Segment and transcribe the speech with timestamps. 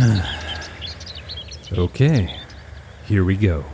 [1.72, 2.38] okay,
[3.06, 3.64] here we go.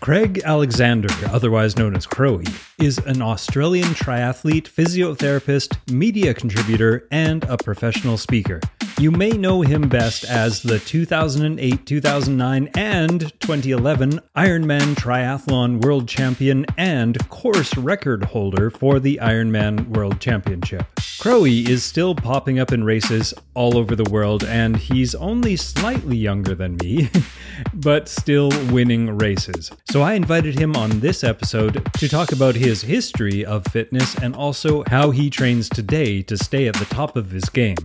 [0.00, 2.44] Craig Alexander, otherwise known as Crowie,
[2.80, 8.60] is an Australian triathlete, physiotherapist, media contributor, and a professional speaker.
[8.98, 16.64] You may know him best as the 2008, 2009, and 2011 Ironman Triathlon World Champion
[16.76, 20.86] and course record holder for the Ironman World Championship.
[21.18, 26.16] Crowie is still popping up in races all over the world, and he's only slightly
[26.16, 27.10] younger than me,
[27.74, 29.70] but still winning races.
[29.90, 34.34] So I invited him on this episode to talk about his history of fitness and
[34.34, 37.76] also how he trains today to stay at the top of his game.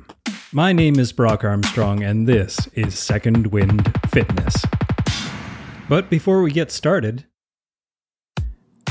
[0.54, 4.55] My name is Brock Armstrong, and this is Second Wind Fitness.
[5.90, 7.26] But before we get started,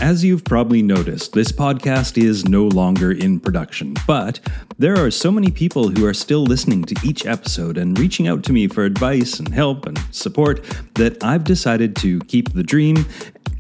[0.01, 4.41] as you've probably noticed, this podcast is no longer in production, but
[4.79, 8.43] there are so many people who are still listening to each episode and reaching out
[8.45, 10.63] to me for advice and help and support
[10.95, 13.07] that I've decided to keep the dream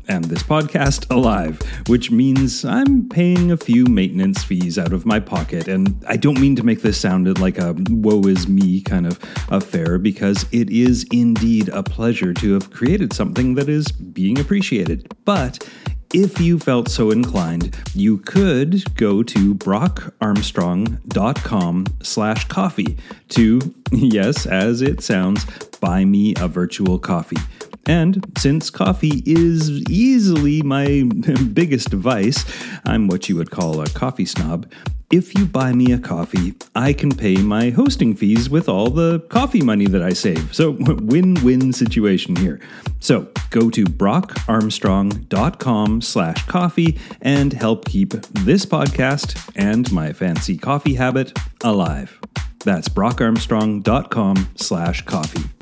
[0.08, 5.18] and this podcast alive, which means I'm paying a few maintenance fees out of my
[5.18, 5.66] pocket.
[5.66, 9.18] And I don't mean to make this sound like a woe is me kind of
[9.48, 15.12] affair, because it is indeed a pleasure to have created something that is being appreciated.
[15.24, 15.68] But
[16.16, 22.96] if you felt so inclined, you could go to brockarmstrong.com slash coffee
[23.28, 25.44] to, yes, as it sounds,
[25.78, 27.36] buy me a virtual coffee.
[27.84, 31.02] And since coffee is easily my
[31.52, 32.46] biggest vice,
[32.86, 34.72] I'm what you would call a coffee snob.
[35.10, 39.20] If you buy me a coffee, I can pay my hosting fees with all the
[39.28, 40.52] coffee money that I save.
[40.52, 42.58] So, win win situation here.
[42.98, 50.94] So, go to brockarmstrong.com slash coffee and help keep this podcast and my fancy coffee
[50.94, 52.18] habit alive.
[52.64, 55.55] That's brockarmstrong.com slash coffee.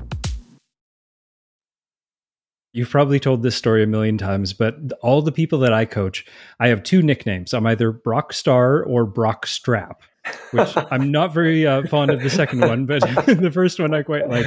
[2.75, 6.27] You've probably told this story a million times, but all the people that I coach,
[6.59, 7.55] I have two nicknames.
[7.55, 10.03] I'm either Brock Star or Brock Strap,
[10.51, 14.03] which I'm not very uh, fond of the second one, but the first one I
[14.03, 14.47] quite like.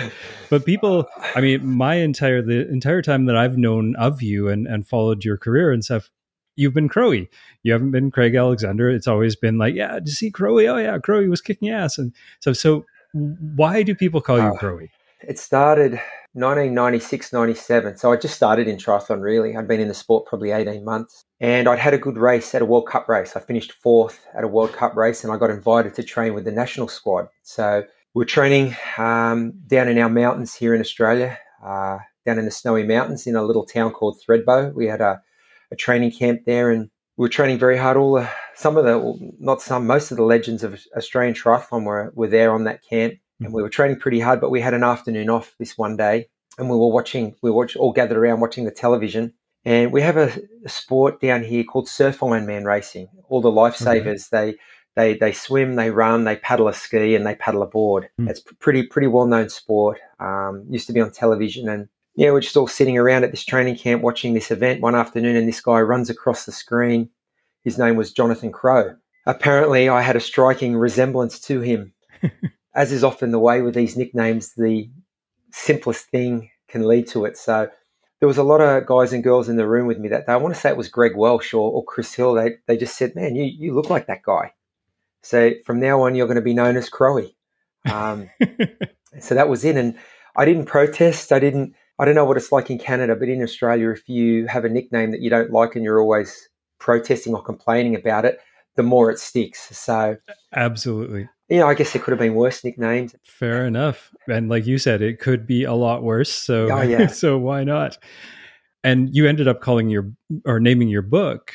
[0.49, 1.05] But people,
[1.35, 5.23] I mean, my entire the entire time that I've known of you and and followed
[5.23, 6.11] your career and stuff,
[6.57, 7.29] you've been Crowie.
[7.63, 8.89] You haven't been Craig Alexander.
[8.89, 10.67] It's always been like, yeah, did you see Crowie?
[10.67, 11.97] Oh yeah, Crowie was kicking ass.
[11.97, 12.83] And so, so
[13.13, 14.91] why do people call you uh, Crowie?
[15.21, 16.01] It started
[16.37, 17.97] 1996, 97.
[17.97, 19.57] So I just started in triathlon really.
[19.57, 22.61] I'd been in the sport probably 18 months and I'd had a good race at
[22.61, 23.35] a World Cup race.
[23.35, 26.45] I finished fourth at a World Cup race and I got invited to train with
[26.45, 27.27] the national squad.
[27.41, 27.83] So
[28.13, 32.51] we are training um, down in our mountains here in Australia, uh, down in the
[32.51, 34.71] snowy mountains in a little town called Thredbo.
[34.75, 35.19] We had a,
[35.71, 37.97] a training camp there and we were training very hard.
[37.97, 41.83] All the, some of the, well, not some, most of the legends of Australian triathlon
[41.83, 44.73] were, were there on that camp and we were training pretty hard, but we had
[44.73, 46.27] an afternoon off this one day,
[46.57, 47.35] and we were watching.
[47.41, 49.33] We were all gathered around watching the television,
[49.65, 50.31] and we have a,
[50.65, 53.09] a sport down here called surf Ironman racing.
[53.29, 54.55] All the lifesavers they
[54.95, 58.09] they they swim, they run, they paddle a ski, and they paddle a board.
[58.19, 58.29] Mm.
[58.29, 59.99] It's pretty pretty well known sport.
[60.19, 63.45] Um, used to be on television, and yeah, we're just all sitting around at this
[63.45, 67.09] training camp watching this event one afternoon, and this guy runs across the screen.
[67.63, 68.95] His name was Jonathan Crowe.
[69.27, 71.93] Apparently, I had a striking resemblance to him.
[72.77, 74.87] as is often the way with these nicknames, the
[75.51, 77.35] simplest thing can lead to it.
[77.35, 77.67] So
[78.19, 80.33] there was a lot of guys and girls in the room with me that day.
[80.33, 82.35] I want to say it was Greg Welch or, or Chris Hill.
[82.35, 84.53] They, they just said, man, you, you look like that guy.
[85.23, 87.35] So from now on, you're going to be known as Crowie.
[87.91, 88.29] Um,
[89.19, 89.75] so that was it.
[89.75, 89.97] And
[90.35, 91.31] I didn't protest.
[91.31, 94.45] I didn't, I don't know what it's like in Canada, but in Australia, if you
[94.45, 98.39] have a nickname that you don't like and you're always protesting or complaining about it,
[98.75, 99.75] the more it sticks.
[99.75, 100.17] So
[100.53, 103.15] absolutely you know, I guess it could have been worse nicknames.
[103.23, 104.13] Fair enough.
[104.27, 106.31] And like you said, it could be a lot worse.
[106.31, 107.07] So, oh, yeah.
[107.07, 107.97] so why not?
[108.83, 110.11] And you ended up calling your
[110.45, 111.53] or naming your book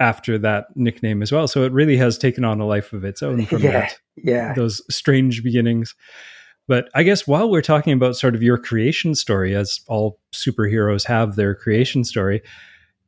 [0.00, 1.48] after that nickname as well.
[1.48, 3.98] So it really has taken on a life of its own from yeah, that.
[4.16, 4.54] Yeah.
[4.54, 5.94] Those strange beginnings.
[6.66, 11.04] But I guess while we're talking about sort of your creation story, as all superheroes
[11.06, 12.40] have their creation story,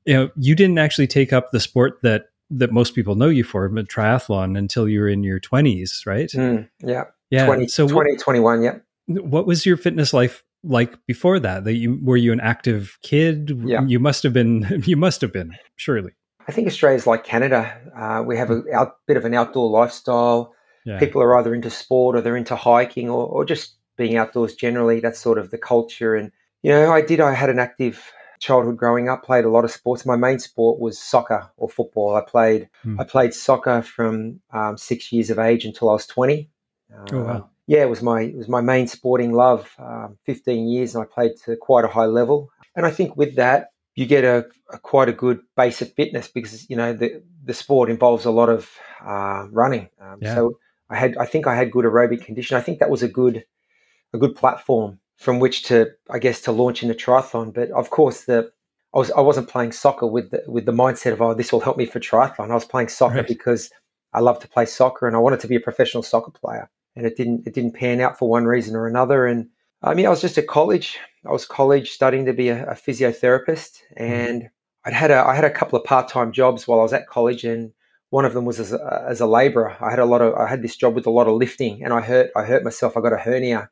[0.04, 3.44] you know, you didn't actually take up the sport that that most people know you
[3.44, 6.30] for, but triathlon until you were in your 20s, right?
[6.30, 7.04] Mm, yeah.
[7.30, 7.46] Yeah.
[7.46, 8.78] 20, so 20, what, 21, yeah.
[9.08, 11.64] What was your fitness life like before that?
[11.64, 13.60] That you were you an active kid?
[13.64, 13.84] Yeah.
[13.84, 16.12] You must have been you must have been, surely.
[16.48, 17.76] I think Australia's like Canada.
[17.96, 18.74] Uh, we have a hmm.
[18.74, 20.54] out, bit of an outdoor lifestyle.
[20.84, 21.00] Yeah.
[21.00, 25.00] People are either into sport or they're into hiking or, or just being outdoors generally.
[25.00, 26.14] That's sort of the culture.
[26.14, 26.30] And,
[26.62, 29.70] you know, I did, I had an active childhood growing up, played a lot of
[29.70, 30.06] sports.
[30.06, 32.16] My main sport was soccer or football.
[32.16, 33.00] I played mm.
[33.00, 36.50] I played soccer from um, six years of age until I was twenty.
[36.92, 37.50] Uh, oh wow!
[37.66, 39.74] yeah, it was my it was my main sporting love.
[39.78, 42.50] Um, Fifteen years, and I played to quite a high level.
[42.74, 46.28] And I think with that, you get a, a quite a good base of fitness
[46.28, 48.70] because you know the the sport involves a lot of
[49.04, 49.88] uh, running.
[50.00, 50.34] Um, yeah.
[50.34, 52.56] So I had I think I had good aerobic condition.
[52.56, 53.44] I think that was a good
[54.12, 57.52] a good platform from which to I guess to launch into triathlon.
[57.54, 58.50] But of course the
[58.94, 61.60] I was I wasn't playing soccer with the, with the mindset of oh this will
[61.60, 62.50] help me for triathlon.
[62.50, 63.26] I was playing soccer right.
[63.26, 63.70] because
[64.12, 66.70] I love to play soccer and I wanted to be a professional soccer player.
[66.94, 69.26] And it didn't it didn't pan out for one reason or another.
[69.26, 69.48] And
[69.82, 70.98] I mean I was just at college.
[71.26, 74.02] I was college studying to be a, a physiotherapist, mm-hmm.
[74.02, 74.48] and mm.
[74.84, 77.08] I'd had a I had a couple of part time jobs while I was at
[77.08, 77.72] college, and
[78.10, 79.76] one of them was as a, as a labourer.
[79.80, 81.92] I had a lot of I had this job with a lot of lifting, and
[81.92, 82.96] I hurt I hurt myself.
[82.96, 83.68] I got a hernia,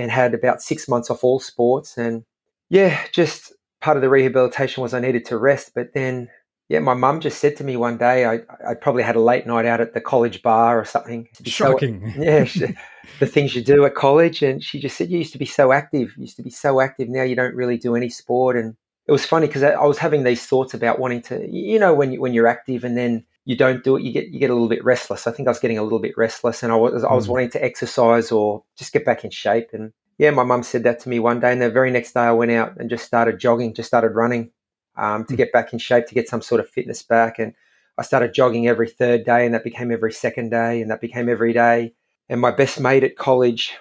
[0.00, 2.24] and had about six months off all sports, and
[2.68, 5.72] yeah, just part of the rehabilitation was I needed to rest.
[5.74, 6.28] But then,
[6.68, 9.46] yeah, my mum just said to me one day, I I probably had a late
[9.46, 11.28] night out at the college bar or something.
[11.44, 12.12] Shocking.
[12.14, 12.76] So, yeah, she,
[13.18, 15.72] the things you do at college, and she just said you used to be so
[15.72, 16.14] active.
[16.16, 17.08] You used to be so active.
[17.08, 18.76] Now you don't really do any sport, and
[19.06, 22.12] it was funny because I was having these thoughts about wanting to, you know, when
[22.12, 24.54] you when you're active and then you don't do it, you get you get a
[24.54, 25.26] little bit restless.
[25.26, 27.30] I think I was getting a little bit restless, and I was I was mm.
[27.30, 29.68] wanting to exercise or just get back in shape.
[29.72, 32.20] And yeah, my mum said that to me one day, and the very next day
[32.20, 34.50] I went out and just started jogging, just started running
[34.96, 35.38] um, to mm.
[35.38, 37.38] get back in shape, to get some sort of fitness back.
[37.38, 37.54] And
[37.98, 41.28] I started jogging every third day, and that became every second day, and that became
[41.28, 41.94] every day.
[42.28, 43.72] And my best mate at college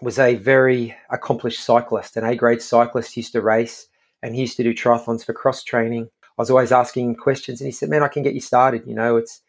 [0.00, 3.88] was a very accomplished cyclist, an A grade cyclist, used to race
[4.22, 6.08] and he used to do triathlons for cross training.
[6.38, 8.86] I was always asking questions, and he said, "Man, I can get you started.
[8.86, 9.42] You know, it's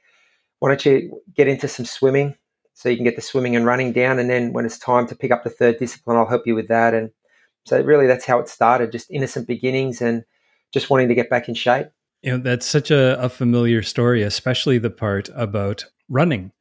[0.60, 2.36] why don't you get into some swimming
[2.74, 5.16] so you can get the swimming and running down, and then when it's time to
[5.16, 7.12] pick up the third discipline, I'll help you with that." And
[7.66, 8.92] so, really, that's how it started.
[8.92, 10.24] Just innocent beginnings, and
[10.74, 11.88] just wanting to get back in shape.
[12.24, 16.52] You know, that's such a, a familiar story, especially the part about running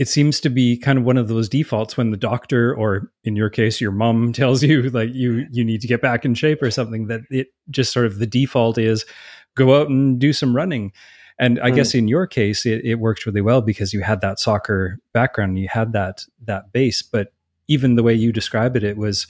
[0.00, 3.36] it seems to be kind of one of those defaults when the doctor or in
[3.36, 6.62] your case your mom tells you like you you need to get back in shape
[6.62, 9.04] or something that it just sort of the default is
[9.56, 10.92] go out and do some running
[11.38, 11.74] and i mm.
[11.74, 15.58] guess in your case it, it worked really well because you had that soccer background
[15.58, 17.32] you had that that base but
[17.68, 19.26] even the way you describe it it was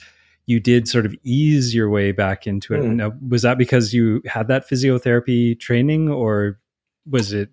[0.47, 2.95] you did sort of ease your way back into it mm.
[2.95, 6.59] now, was that because you had that physiotherapy training or
[7.09, 7.49] was it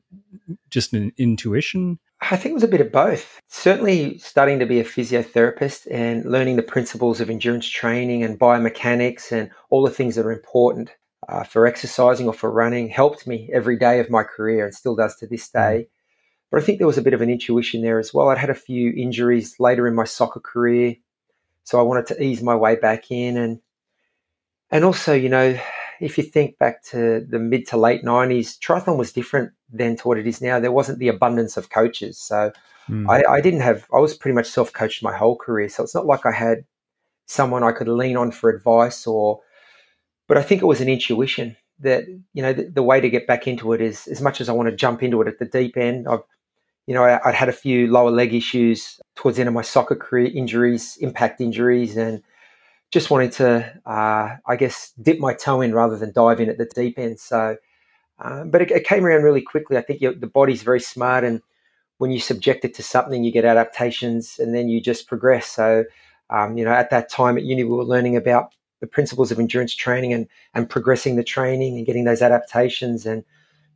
[0.71, 3.41] just an intuition I think it was a bit of both.
[3.49, 9.31] Certainly, studying to be a physiotherapist and learning the principles of endurance training and biomechanics
[9.31, 10.91] and all the things that are important
[11.29, 14.95] uh, for exercising or for running helped me every day of my career and still
[14.95, 15.53] does to this mm.
[15.53, 15.89] day.
[16.51, 18.29] But I think there was a bit of an intuition there as well.
[18.29, 20.97] I'd had a few injuries later in my soccer career,
[21.65, 23.61] so I wanted to ease my way back in and
[24.71, 25.59] and also, you know,
[26.01, 30.09] if you think back to the mid to late 90s, triathlon was different then to
[30.09, 30.61] what it is now.
[30.61, 32.19] There wasn't the abundance of coaches.
[32.19, 32.53] So
[32.89, 33.09] mm.
[33.09, 35.69] I, I, didn't have, I was pretty much self coached my whole career.
[35.69, 36.65] So it's not like I had
[37.27, 39.41] someone I could lean on for advice or,
[40.29, 43.27] but I think it was an intuition that, you know, the, the way to get
[43.27, 45.47] back into it is as much as I want to jump into it at the
[45.47, 46.21] deep end, I've,
[46.87, 49.63] you know, I, would had a few lower leg issues towards the end of my
[49.63, 52.23] soccer career, injuries, impact injuries, and
[52.91, 56.59] just wanting to, uh, I guess, dip my toe in rather than dive in at
[56.59, 57.21] the deep end.
[57.21, 57.57] So,
[58.21, 59.77] um, but it, it, came around really quickly.
[59.77, 61.43] I think the body's very smart, and
[61.99, 65.47] when you subject it to something, you get adaptations, and then you just progress.
[65.47, 65.85] So,
[66.31, 69.39] um, you know, at that time at uni, we were learning about the principles of
[69.39, 73.25] endurance training and and progressing the training and getting those adaptations and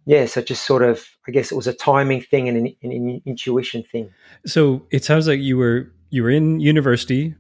[0.05, 3.23] yeah, so just sort of, I guess it was a timing thing and an, an
[3.25, 4.13] intuition thing.
[4.45, 7.37] So it sounds like you were you were in university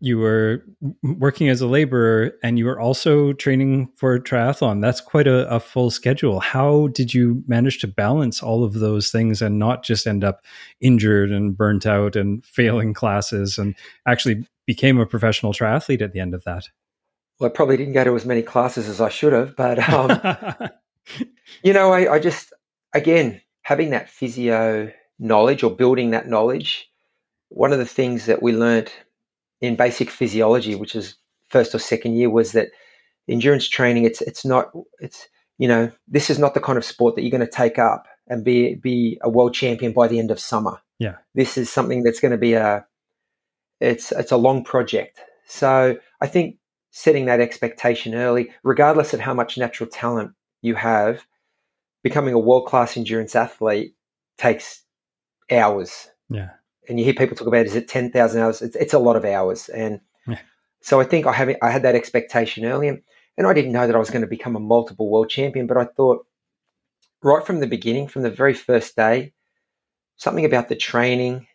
[0.00, 0.64] you were
[1.02, 4.80] working as a laborer and you were also training for a triathlon.
[4.80, 6.40] That's quite a, a, full schedule.
[6.40, 10.42] How did you manage to balance all of those things and not just end up
[10.80, 13.76] injured and burnt out and failing classes and
[14.08, 16.68] actually became a professional triathlete at the end of that?
[17.40, 20.70] Well, I probably didn't go to as many classes as I should have, but um,
[21.62, 22.52] you know, I, I just,
[22.92, 26.90] again, having that physio knowledge or building that knowledge,
[27.48, 28.92] one of the things that we learned
[29.62, 31.16] in basic physiology, which is
[31.48, 32.68] first or second year, was that
[33.28, 35.28] endurance training it's it's not it's
[35.58, 38.06] you know this is not the kind of sport that you're going to take up
[38.26, 40.80] and be be a world champion by the end of summer.
[40.98, 42.84] Yeah, this is something that's going to be a
[43.80, 45.20] it's it's a long project.
[45.46, 46.56] So I think
[46.90, 50.32] setting that expectation early, regardless of how much natural talent
[50.62, 51.24] you have,
[52.02, 53.94] becoming a world class endurance athlete
[54.38, 54.82] takes
[55.50, 56.08] hours.
[56.28, 56.50] Yeah
[56.90, 58.60] and you hear people talk about is it 10,000 hours?
[58.60, 59.68] It's, it's, a lot of hours.
[59.68, 60.38] And yeah.
[60.80, 63.00] so I think I, have, I had that expectation early and,
[63.38, 65.76] and I didn't know that I was going to become a multiple world champion, but
[65.76, 66.26] I thought
[67.22, 69.32] right from the beginning, from the very first day,
[70.16, 71.46] something about the training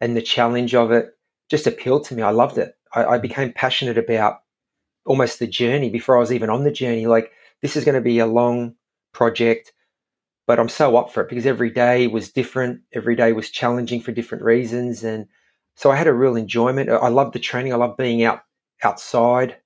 [0.00, 1.10] and the challenge of it
[1.50, 2.22] just appealed to me.
[2.22, 2.74] I loved it.
[2.94, 3.22] I, I mm.
[3.22, 4.40] became passionate about
[5.06, 7.06] almost the journey before I was even on the journey.
[7.06, 8.74] Like this is going to be a long
[9.12, 9.72] project,
[10.46, 12.80] but I'm so up for it because every day was different.
[12.92, 15.26] Every day was challenging for different reasons, and
[15.76, 16.90] so I had a real enjoyment.
[16.90, 17.72] I loved the training.
[17.72, 18.42] I loved being out
[18.82, 19.56] outside.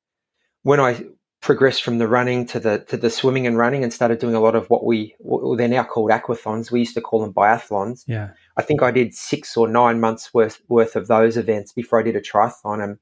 [0.63, 1.05] When I
[1.45, 4.41] progressed from the running to the to the swimming and running and started doing a
[4.41, 6.71] lot of what we what they're now called aquathons.
[6.71, 8.03] We used to call them biathlons.
[8.07, 8.31] Yeah.
[8.57, 12.03] I think I did six or nine months worth worth of those events before I
[12.03, 12.99] did a triathlon, and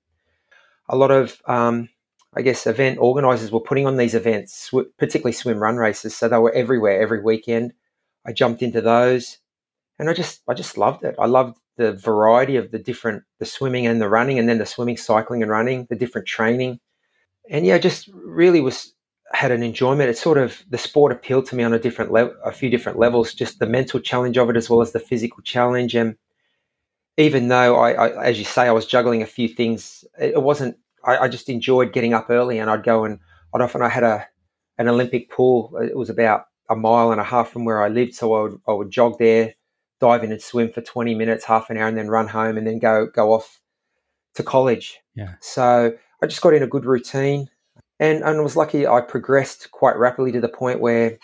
[0.89, 1.89] a lot of um,
[2.35, 6.17] I guess event organisers were putting on these events, particularly swim run races.
[6.17, 7.75] So they were everywhere every weekend.
[8.27, 9.39] I jumped into those,
[9.99, 11.17] and I just I just loved it.
[11.19, 14.67] I loved the variety of the different the swimming and the running, and then the
[14.67, 16.81] swimming, cycling, and running, the different training
[17.51, 18.95] and yeah, just really was
[19.33, 20.11] had an enjoyment.
[20.11, 22.99] It sort of the sport appealed to me on a different level, a few different
[22.99, 23.35] levels.
[23.35, 25.95] Just the mental challenge of it, as well as the physical challenge.
[25.95, 26.17] And
[27.17, 30.77] even though I, I as you say, I was juggling a few things, it wasn't.
[31.05, 33.19] I, I, just enjoyed getting up early, and I'd go and
[33.55, 34.27] I'd often I had a
[34.79, 35.77] an Olympic pool.
[35.83, 38.61] It was about a mile and a half from where I lived, so I would
[38.69, 39.55] I would jog there,
[40.01, 42.67] dive in and swim for twenty minutes, half an hour, and then run home, and
[42.67, 43.61] then go go off
[44.35, 45.01] to college.
[45.15, 45.35] Yeah.
[45.41, 47.51] So I just got in a good routine
[48.03, 51.19] and, and was lucky I progressed quite rapidly to the point where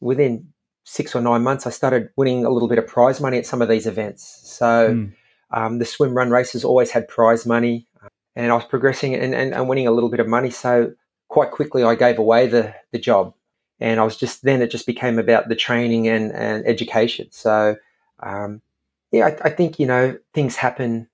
[0.00, 0.48] within
[0.84, 3.62] six or nine months I started winning a little bit of prize money at some
[3.62, 4.40] of these events.
[4.44, 5.12] So mm.
[5.50, 7.88] um, the swim run races always had prize money
[8.36, 10.50] and I was progressing and, and, and winning a little bit of money.
[10.50, 10.92] So
[11.28, 13.34] quite quickly I gave away the, the job
[13.80, 17.28] and I was just then it just became about the training and, and education.
[17.30, 17.76] So
[18.20, 18.62] um,
[19.10, 21.08] yeah, I, I, think you know things happen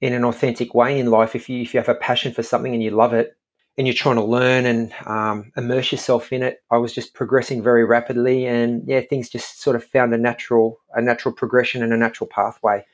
[0.00, 1.34] in an authentic way in life.
[1.34, 3.36] If you if you have a passion for something and you love it,
[3.76, 7.62] and you're trying to learn and um, immerse yourself in it, I was just progressing
[7.62, 11.92] very rapidly, and yeah, things just sort of found a natural a natural progression and
[11.92, 12.84] a natural pathway.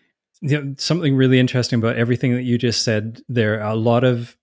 [0.47, 3.23] Yeah, something really interesting about everything that you just said.
[3.29, 4.37] There, are a lot of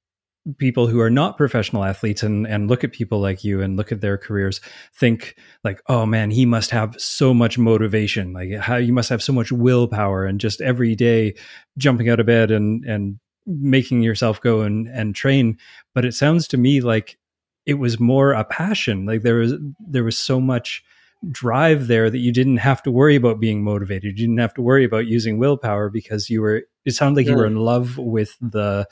[0.58, 3.92] people who are not professional athletes and and look at people like you and look
[3.92, 4.60] at their careers
[4.96, 9.22] think like oh man he must have so much motivation like how you must have
[9.22, 11.32] so much willpower and just every day
[11.78, 15.56] jumping out of bed and and making yourself go and and train
[15.94, 17.20] but it sounds to me like
[17.68, 20.84] it was more a passion like there was there was so much
[21.30, 24.62] drive there that you didn't have to worry about being motivated you didn't have to
[24.62, 27.34] worry about using willpower because you were it sounded like yeah.
[27.34, 28.88] you were in love with the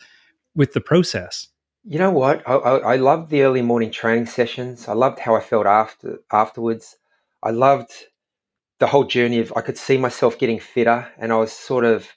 [0.55, 1.47] with the process?
[1.83, 2.47] You know what?
[2.47, 4.87] I, I, I loved the early morning training sessions.
[4.87, 6.97] I loved how I felt after afterwards.
[7.41, 7.91] I loved
[8.79, 12.07] the whole journey of I could see myself getting fitter, and I was sort of,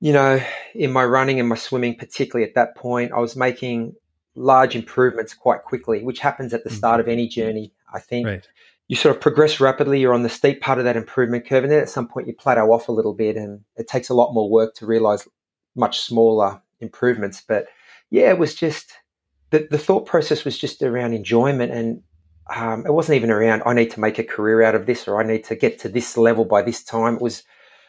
[0.00, 0.40] you know,
[0.74, 3.94] in my running and my swimming, particularly at that point, I was making
[4.36, 7.08] large improvements quite quickly, which happens at the start mm-hmm.
[7.08, 7.72] of any journey.
[7.92, 8.48] I think right.
[8.90, 10.00] You sort of progress rapidly.
[10.00, 12.34] You're on the steep part of that improvement curve, and then at some point you
[12.34, 15.28] plateau off a little bit, and it takes a lot more work to realize
[15.76, 17.40] much smaller improvements.
[17.46, 17.66] But
[18.10, 18.92] yeah, it was just
[19.50, 22.02] the, the thought process was just around enjoyment and
[22.52, 25.20] um, it wasn't even around I need to make a career out of this or
[25.20, 27.14] I need to get to this level by this time.
[27.14, 27.44] It was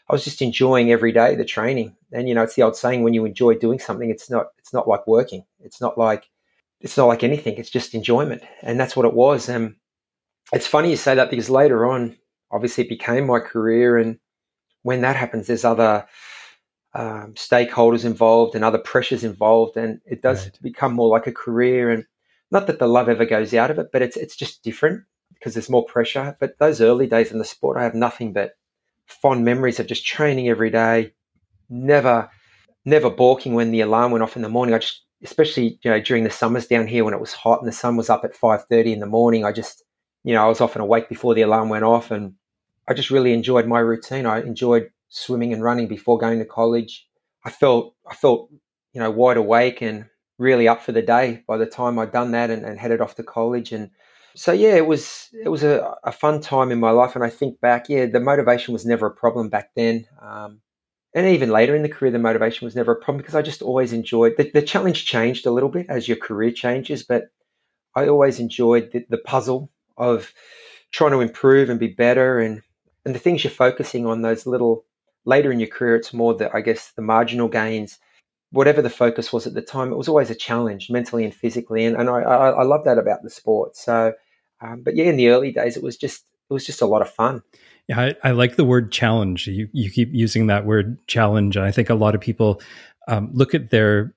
[0.08, 1.96] I was just enjoying every day the training.
[2.12, 4.72] And you know, it's the old saying when you enjoy doing something, it's not it's
[4.72, 5.46] not like working.
[5.62, 6.26] It's not like
[6.80, 7.56] it's not like anything.
[7.58, 9.50] It's just enjoyment, and that's what it was.
[9.50, 9.76] And
[10.52, 12.18] it's funny you say that because later on,
[12.52, 13.98] obviously, it became my career.
[13.98, 14.20] And
[14.84, 16.06] when that happens, there's other
[16.94, 20.60] um, stakeholders involved and other pressures involved, and it does right.
[20.62, 21.90] become more like a career.
[21.90, 22.06] And
[22.52, 25.04] not that the love ever goes out of it, but it's it's just different
[25.34, 26.36] because there's more pressure.
[26.40, 28.54] But those early days in the sport, I have nothing but
[29.08, 31.14] fond memories of just training every day,
[31.70, 32.30] never
[32.84, 34.76] never balking when the alarm went off in the morning.
[34.76, 37.68] I just especially you know during the summers down here when it was hot and
[37.68, 39.84] the sun was up at 5:30 in the morning I just
[40.24, 42.36] you know I was often awake before the alarm went off and
[42.88, 47.08] I just really enjoyed my routine I enjoyed swimming and running before going to college.
[47.46, 48.50] I felt I felt
[48.94, 50.06] you know wide awake and
[50.40, 53.16] really up for the day by the time I'd done that and, and headed off
[53.16, 53.72] to college.
[53.72, 53.92] And
[54.36, 57.16] so yeah, it was it was a, a, fun time in my life.
[57.16, 60.08] And I think back, yeah, the motivation was never a problem back then.
[60.20, 60.62] Um,
[61.14, 63.62] and even later in the career, the motivation was never a problem because I just
[63.62, 67.26] always enjoyed the, the challenge changed a little bit as your career changes, but
[67.96, 70.34] I always enjoyed the, the puzzle of
[70.92, 72.62] trying to improve and be better and
[73.06, 74.86] and the things you're focusing on those little
[75.26, 78.00] later in your career, it's more the, I guess, the marginal gains.
[78.52, 81.86] Whatever the focus was at the time, it was always a challenge mentally and physically,
[81.86, 83.78] and, and I, I, I love that about the sport.
[83.78, 84.14] So,
[84.60, 87.02] um, but yeah, in the early days, it was just it was just a lot
[87.02, 87.42] of fun.
[87.88, 89.48] Yeah, I, I like the word challenge.
[89.48, 92.62] You you keep using that word challenge, and I think a lot of people
[93.08, 94.14] um, look at their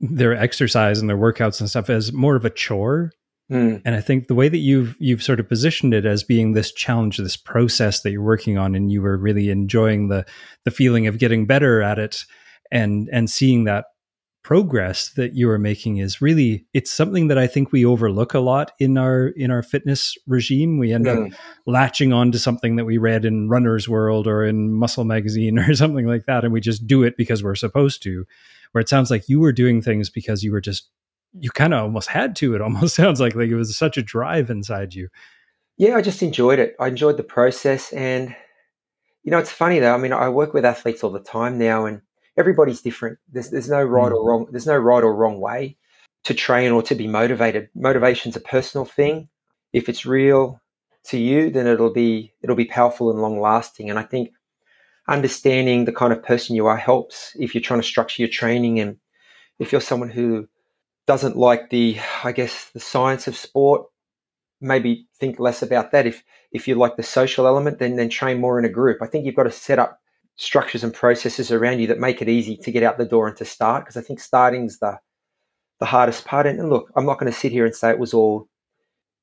[0.00, 3.12] their exercise and their workouts and stuff as more of a chore
[3.50, 3.80] Mm.
[3.84, 6.72] And I think the way that you've you've sort of positioned it as being this
[6.72, 10.26] challenge, this process that you're working on, and you were really enjoying the
[10.64, 12.24] the feeling of getting better at it,
[12.72, 13.86] and and seeing that
[14.42, 18.38] progress that you are making is really it's something that I think we overlook a
[18.38, 20.78] lot in our in our fitness regime.
[20.78, 21.32] We end mm.
[21.32, 25.58] up latching on to something that we read in Runner's World or in Muscle Magazine
[25.68, 28.24] or something like that, and we just do it because we're supposed to.
[28.72, 30.90] Where it sounds like you were doing things because you were just
[31.40, 32.54] you kind of almost had to.
[32.54, 35.08] It almost sounds like like it was such a drive inside you.
[35.76, 36.74] Yeah, I just enjoyed it.
[36.80, 38.34] I enjoyed the process, and
[39.24, 39.94] you know, it's funny though.
[39.94, 42.00] I mean, I work with athletes all the time now, and
[42.36, 43.18] everybody's different.
[43.30, 44.26] There's there's no right or mm.
[44.26, 44.46] wrong.
[44.50, 45.76] There's no right or wrong way
[46.24, 47.68] to train or to be motivated.
[47.74, 49.28] Motivation's a personal thing.
[49.72, 50.60] If it's real
[51.04, 53.90] to you, then it'll be it'll be powerful and long lasting.
[53.90, 54.30] And I think
[55.08, 58.80] understanding the kind of person you are helps if you're trying to structure your training
[58.80, 58.96] and
[59.58, 60.48] if you're someone who
[61.06, 63.86] doesn't like the I guess the science of sport,
[64.60, 66.06] maybe think less about that.
[66.06, 66.22] If
[66.52, 68.98] if you like the social element, then then train more in a group.
[69.02, 70.00] I think you've got to set up
[70.36, 73.36] structures and processes around you that make it easy to get out the door and
[73.38, 73.84] to start.
[73.84, 74.98] Because I think starting's the
[75.78, 76.46] the hardest part.
[76.46, 78.48] And look, I'm not going to sit here and say it was all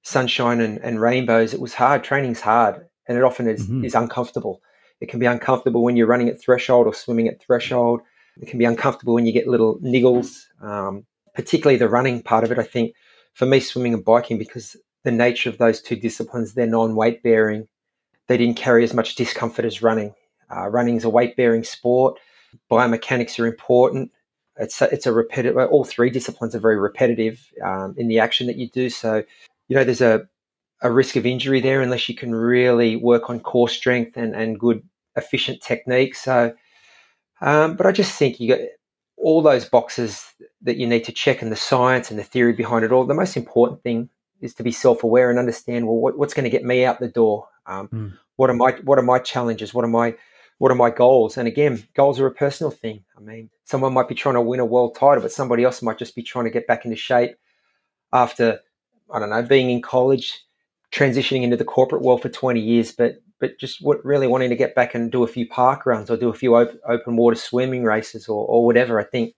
[0.04, 1.54] sunshine and, and rainbows.
[1.54, 2.04] It was hard.
[2.04, 3.86] Training's hard, and it often is mm-hmm.
[3.86, 4.62] is uncomfortable.
[5.02, 8.02] It can be uncomfortable when you're running at threshold or swimming at threshold.
[8.42, 12.52] It can be uncomfortable when you get little niggles, um, particularly the running part of
[12.52, 12.60] it.
[12.60, 12.94] I think
[13.34, 17.24] for me, swimming and biking, because the nature of those two disciplines, they're non weight
[17.24, 17.68] bearing,
[18.28, 20.14] they didn't carry as much discomfort as running.
[20.56, 22.20] Uh, running is a weight bearing sport.
[22.72, 24.12] Biomechanics are important.
[24.58, 25.58] It's a, it's a repetitive.
[25.58, 28.90] All three disciplines are very repetitive um, in the action that you do.
[28.90, 29.24] So,
[29.68, 30.28] you know, there's a
[30.84, 34.60] a risk of injury there unless you can really work on core strength and, and
[34.60, 34.84] good
[35.16, 36.14] efficient technique.
[36.14, 36.54] So,
[37.42, 38.60] um, but I just think you got
[39.18, 40.26] all those boxes
[40.62, 43.06] that you need to check and the science and the theory behind it all.
[43.06, 44.10] The most important thing
[44.42, 47.00] is to be self aware and understand well what, what's going to get me out
[47.00, 47.48] the door.
[47.66, 48.14] Um, mm.
[48.36, 49.74] What are my what are my challenges?
[49.74, 50.16] What are my
[50.58, 51.38] what are my goals?
[51.38, 53.04] And again, goals are a personal thing.
[53.18, 55.98] I mean, someone might be trying to win a world title, but somebody else might
[55.98, 57.36] just be trying to get back into shape
[58.12, 58.60] after,
[59.12, 60.40] I don't know, being in college,
[60.92, 64.56] transitioning into the corporate world for 20 years, but but just what, really wanting to
[64.56, 67.36] get back and do a few park runs or do a few open, open water
[67.36, 69.02] swimming races or, or whatever.
[69.02, 69.34] I think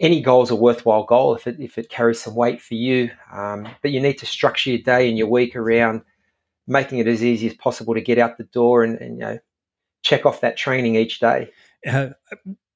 [0.00, 3.10] any goal is a worthwhile goal if it, if it carries some weight for you.
[3.32, 6.02] Um, but you need to structure your day and your week around
[6.68, 9.38] making it as easy as possible to get out the door and, and you know
[10.02, 11.50] check off that training each day?
[11.84, 12.10] Uh,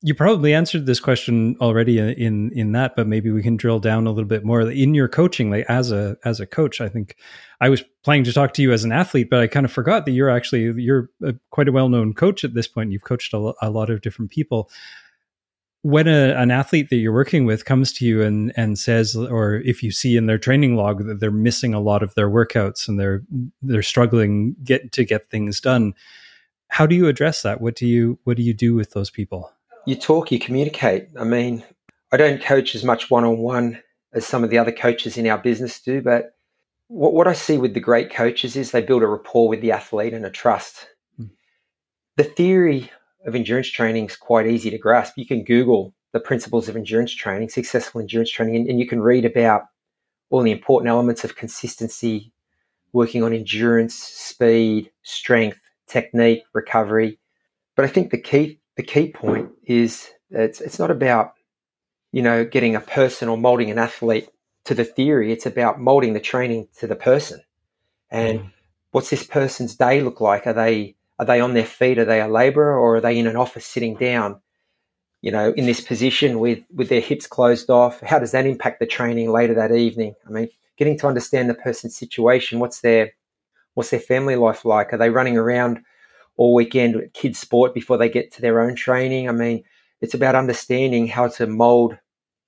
[0.06, 4.06] you probably answered this question already in in that, but maybe we can drill down
[4.06, 5.50] a little bit more in your coaching.
[5.50, 7.16] Like as a as a coach, I think
[7.58, 10.04] I was planning to talk to you as an athlete, but I kind of forgot
[10.04, 12.92] that you're actually you're a, quite a well known coach at this point.
[12.92, 14.68] You've coached a, a lot of different people.
[15.80, 19.54] When a, an athlete that you're working with comes to you and and says, or
[19.64, 22.88] if you see in their training log that they're missing a lot of their workouts
[22.88, 23.22] and they're
[23.62, 25.94] they're struggling get to get things done
[26.68, 27.60] how do you address that?
[27.60, 29.52] What do you what do you do with those people?
[29.86, 31.08] You talk, you communicate.
[31.18, 31.64] I mean,
[32.10, 33.82] I don't coach as much one on one
[34.14, 36.36] as some of the other coaches in our business do, but
[36.88, 39.72] what, what I see with the great coaches is they build a rapport with the
[39.72, 40.88] athlete and a trust.
[41.16, 41.26] Hmm.
[42.16, 42.90] The theory
[43.26, 45.14] of endurance training is quite easy to grasp.
[45.16, 49.00] You can Google the principles of endurance training, successful endurance training, and, and you can
[49.00, 49.62] read about
[50.30, 52.32] all the important elements of consistency,
[52.92, 57.18] working on endurance, speed, strength, technique, recovery.
[57.76, 61.34] But I think the key the key point is it's it's not about
[62.12, 64.28] you know getting a person or molding an athlete
[64.64, 65.32] to the theory.
[65.32, 67.40] It's about molding the training to the person.
[68.10, 68.52] And mm.
[68.90, 70.46] what's this person's day look like?
[70.46, 71.98] Are they are they on their feet?
[71.98, 74.40] Are they a labourer or are they in an office sitting down?
[75.20, 78.00] You know, in this position with with their hips closed off.
[78.00, 80.14] How does that impact the training later that evening?
[80.26, 82.58] I mean, getting to understand the person's situation.
[82.58, 83.12] What's their
[83.74, 84.92] What's their family life like?
[84.92, 85.82] Are they running around
[86.36, 89.28] all weekend at kids' sport before they get to their own training?
[89.28, 89.64] I mean,
[90.00, 91.96] it's about understanding how to mold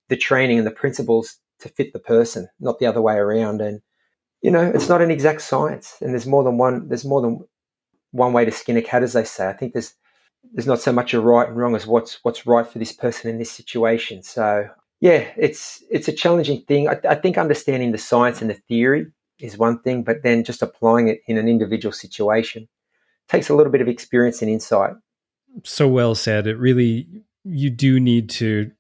[0.09, 3.61] the training and the principles to fit the person, not the other way around.
[3.61, 3.81] And
[4.42, 6.88] you know, it's not an exact science, and there's more than one.
[6.88, 7.40] There's more than
[8.12, 9.49] one way to skin a cat, as they say.
[9.49, 9.94] I think there's
[10.53, 13.31] there's not so much a right and wrong as what's what's right for this person
[13.31, 14.22] in this situation.
[14.22, 14.68] So
[15.01, 16.88] yeah, it's it's a challenging thing.
[16.88, 19.07] I, I think understanding the science and the theory
[19.40, 22.68] is one thing, but then just applying it in an individual situation
[23.29, 24.95] takes a little bit of experience and insight.
[25.65, 26.47] So well said.
[26.47, 27.09] It really,
[27.45, 28.71] you do need to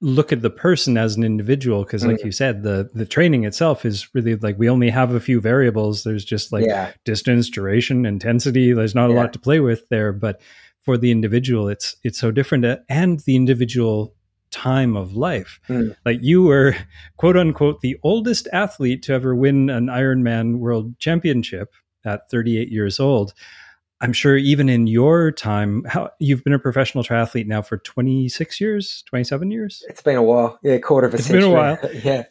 [0.00, 2.26] look at the person as an individual because like mm.
[2.26, 6.04] you said the the training itself is really like we only have a few variables
[6.04, 6.92] there's just like yeah.
[7.06, 10.38] distance duration intensity there's not a lot to play with there but
[10.82, 14.14] for the individual it's it's so different and the individual
[14.50, 15.60] time of life.
[15.68, 15.96] Mm.
[16.04, 16.74] Like you were,
[17.16, 23.00] quote unquote, the oldest athlete to ever win an Ironman World Championship at 38 years
[23.00, 23.34] old.
[24.00, 28.60] I'm sure even in your time, how you've been a professional triathlete now for 26
[28.60, 29.82] years, 27 years.
[29.88, 30.58] It's been a while.
[30.62, 31.42] Yeah, quarter of a It's century.
[31.42, 31.78] been a while.
[32.04, 32.24] yeah.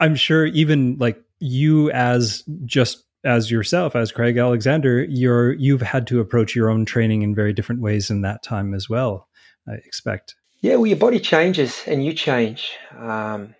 [0.00, 6.06] I'm sure even like you as just as yourself as Craig Alexander, you're you've had
[6.08, 9.28] to approach your own training in very different ways in that time as well.
[9.66, 10.34] I expect.
[10.60, 12.72] Yeah, well, your body changes and you change.
[12.96, 13.54] Um,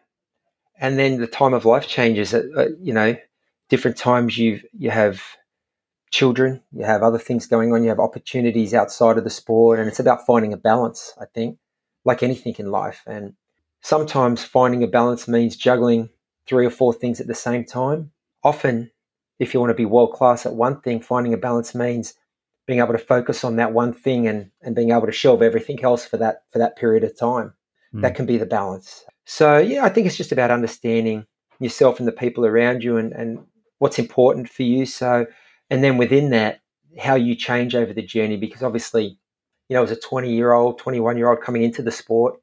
[0.80, 2.34] and then the time of life changes.
[2.34, 3.16] Uh, uh, you know,
[3.68, 5.22] different times you you have
[6.10, 9.88] children, you have other things going on, you have opportunities outside of the sport, and
[9.88, 11.12] it's about finding a balance.
[11.20, 11.58] I think,
[12.04, 13.34] like anything in life, and
[13.82, 16.10] sometimes finding a balance means juggling
[16.46, 18.10] three or four things at the same time.
[18.42, 18.90] Often,
[19.38, 22.14] if you want to be world class at one thing, finding a balance means
[22.66, 25.82] being able to focus on that one thing and, and being able to shelve everything
[25.82, 27.54] else for that for that period of time.
[27.94, 28.02] Mm.
[28.02, 29.04] That can be the balance.
[29.24, 31.26] So yeah, I think it's just about understanding
[31.60, 33.44] yourself and the people around you and, and
[33.78, 34.86] what's important for you.
[34.86, 35.26] So
[35.70, 36.61] and then within that,
[36.98, 39.18] how you change over the journey because obviously,
[39.68, 42.40] you know, as a 20 year old, 21 year old coming into the sport,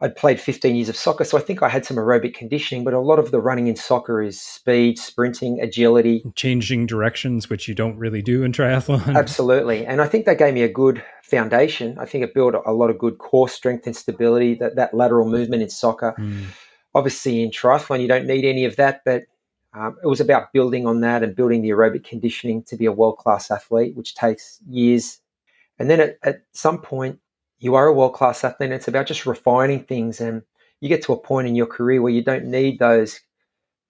[0.00, 2.94] I'd played 15 years of soccer, so I think I had some aerobic conditioning, but
[2.94, 6.24] a lot of the running in soccer is speed, sprinting, agility.
[6.34, 9.14] Changing directions, which you don't really do in triathlon.
[9.16, 9.86] Absolutely.
[9.86, 11.96] And I think that gave me a good foundation.
[11.98, 15.28] I think it built a lot of good core strength and stability, that, that lateral
[15.28, 16.14] movement in soccer.
[16.18, 16.46] Mm.
[16.94, 19.22] Obviously, in triathlon, you don't need any of that, but
[19.74, 22.92] um, it was about building on that and building the aerobic conditioning to be a
[22.92, 25.18] world class athlete, which takes years.
[25.78, 27.18] And then at, at some point,
[27.58, 28.68] you are a world class athlete.
[28.68, 30.20] And it's about just refining things.
[30.20, 30.42] And
[30.80, 33.20] you get to a point in your career where you don't need those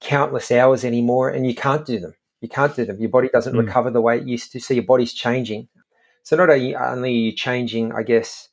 [0.01, 2.15] countless hours anymore and you can't do them.
[2.41, 2.99] You can't do them.
[3.01, 3.67] Your body doesn't Mm.
[3.67, 4.61] recover the way it used to.
[4.61, 5.69] So your body's changing.
[6.23, 8.49] So not only are you changing, I guess,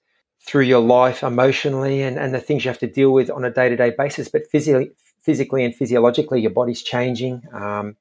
[0.45, 3.51] through your life emotionally and, and the things you have to deal with on a
[3.51, 7.43] day to day basis, but physically, physically and physiologically, your body's changing.
[7.53, 7.95] Um,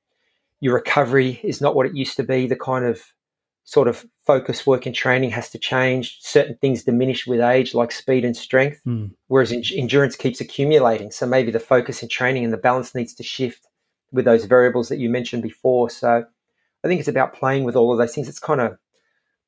[0.61, 2.46] your recovery is not what it used to be.
[2.46, 3.02] The kind of
[3.64, 6.18] sort of focus work and training has to change.
[6.20, 9.12] Certain things diminish with age, like speed and strength, Mm.
[9.28, 11.11] whereas en- endurance keeps accumulating.
[11.12, 13.66] So maybe the focus in training and the balance needs to shift
[14.12, 15.88] with those variables that you mentioned before.
[15.88, 16.24] So
[16.83, 18.28] I think it's about playing with all of those things.
[18.28, 18.76] It's kind of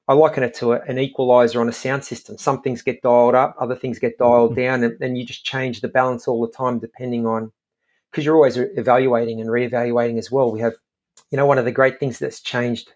[0.09, 2.37] I liken it to a, an equalizer on a sound system.
[2.37, 5.81] Some things get dialed up, other things get dialed down, and, and you just change
[5.81, 7.53] the balance all the time depending on
[8.13, 10.53] because you're always evaluating and reevaluating as well.
[10.53, 10.75] We have,
[11.31, 12.93] you know, one of the great things that's changed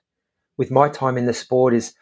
[0.59, 1.95] with my time in the sport is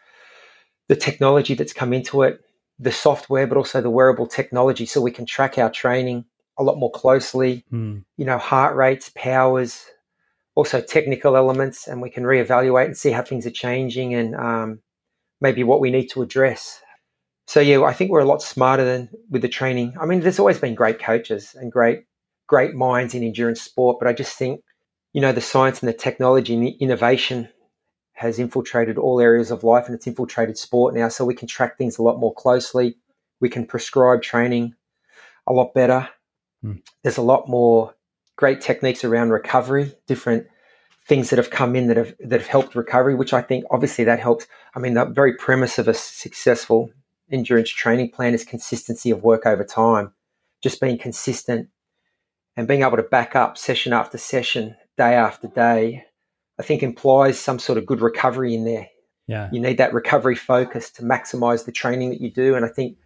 [0.89, 2.41] the technology that's come into it,
[2.77, 6.25] the software, but also the wearable technology, so we can track our training
[6.57, 7.63] a lot more closely.
[7.71, 8.03] Mm.
[8.17, 9.85] You know, heart rates, powers,
[10.55, 14.79] also technical elements, and we can reevaluate and see how things are changing and um,
[15.39, 16.81] maybe what we need to address.
[17.47, 19.95] So yeah, I think we're a lot smarter than with the training.
[19.99, 22.05] I mean, there's always been great coaches and great
[22.47, 24.61] great minds in endurance sport, but I just think
[25.13, 27.49] you know the science and the technology and the innovation
[28.13, 31.09] has infiltrated all areas of life and it's infiltrated sport now.
[31.09, 32.97] So we can track things a lot more closely.
[33.41, 34.73] We can prescribe training
[35.47, 36.07] a lot better.
[36.61, 36.75] Hmm.
[37.03, 37.93] There's a lot more
[38.37, 40.47] great techniques around recovery, different
[41.07, 44.05] things that have come in that have that have helped recovery, which I think obviously
[44.05, 44.47] that helps.
[44.75, 46.89] I mean, the very premise of a successful
[47.31, 50.13] endurance training plan is consistency of work over time,
[50.61, 51.69] just being consistent
[52.57, 56.05] and being able to back up session after session, day after day.
[56.57, 58.87] I think implies some sort of good recovery in there.
[59.27, 59.49] Yeah.
[59.51, 62.55] You need that recovery focus to maximize the training that you do.
[62.55, 62.97] And I think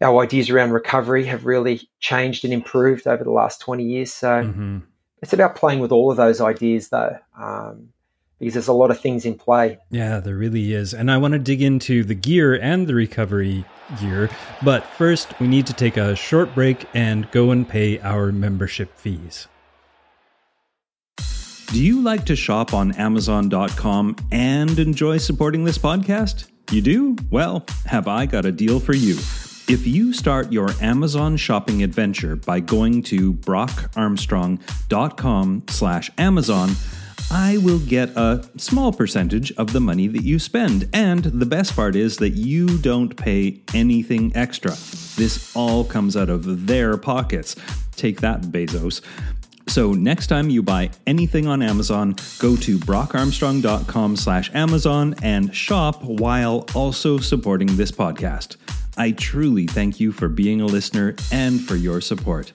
[0.00, 4.12] our ideas around recovery have really changed and improved over the last 20 years.
[4.12, 4.78] So hmm
[5.22, 7.90] it's about playing with all of those ideas, though, um,
[8.38, 9.78] because there's a lot of things in play.
[9.90, 10.92] Yeah, there really is.
[10.92, 13.64] And I want to dig into the gear and the recovery
[13.98, 14.28] gear.
[14.62, 18.96] But first, we need to take a short break and go and pay our membership
[18.96, 19.48] fees.
[21.68, 26.50] Do you like to shop on Amazon.com and enjoy supporting this podcast?
[26.70, 27.16] You do?
[27.30, 29.14] Well, have I got a deal for you.
[29.68, 36.70] If you start your Amazon shopping adventure by going to brockarmstrong.com slash Amazon,
[37.34, 40.90] I will get a small percentage of the money that you spend.
[40.92, 44.72] And the best part is that you don't pay anything extra.
[45.16, 47.56] This all comes out of their pockets.
[47.96, 49.00] Take that, Bezos.
[49.66, 56.02] So next time you buy anything on Amazon, go to brockarmstrong.com slash Amazon and shop
[56.04, 58.56] while also supporting this podcast.
[58.98, 62.52] I truly thank you for being a listener and for your support.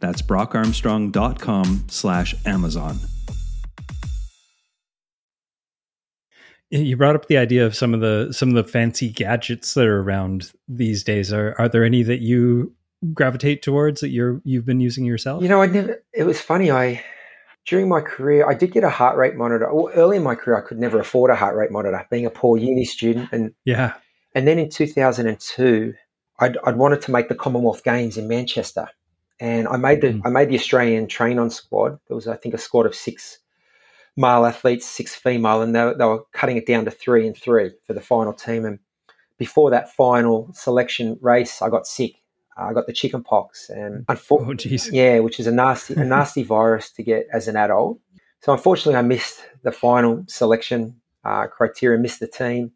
[0.00, 2.98] That's brockarmstrong.com slash Amazon.
[6.70, 9.86] You brought up the idea of some of the some of the fancy gadgets that
[9.86, 11.32] are around these days.
[11.32, 12.74] Are are there any that you
[13.14, 15.42] gravitate towards that you're you've been using yourself?
[15.42, 16.02] You know, I never.
[16.12, 16.70] It was funny.
[16.70, 17.02] I
[17.66, 19.72] during my career, I did get a heart rate monitor.
[19.72, 22.30] Well, early in my career, I could never afford a heart rate monitor, being a
[22.30, 23.28] poor uni student.
[23.32, 23.94] And yeah,
[24.34, 25.94] and then in 2002,
[26.40, 28.88] I'd, I'd wanted to make the Commonwealth Games in Manchester,
[29.40, 30.22] and I made the mm.
[30.24, 31.98] I made the Australian train on squad.
[32.08, 33.38] There was I think a squad of six
[34.18, 37.70] male athletes, six female, and they, they were cutting it down to three and three
[37.86, 38.64] for the final team.
[38.64, 38.80] And
[39.38, 42.16] before that final selection race, I got sick.
[42.56, 46.42] I got the chicken pox, and unfortunately, oh, yeah, which is a nasty, a nasty
[46.42, 48.00] virus to get as an adult.
[48.40, 52.72] So unfortunately, I missed the final selection uh, criteria, missed the team.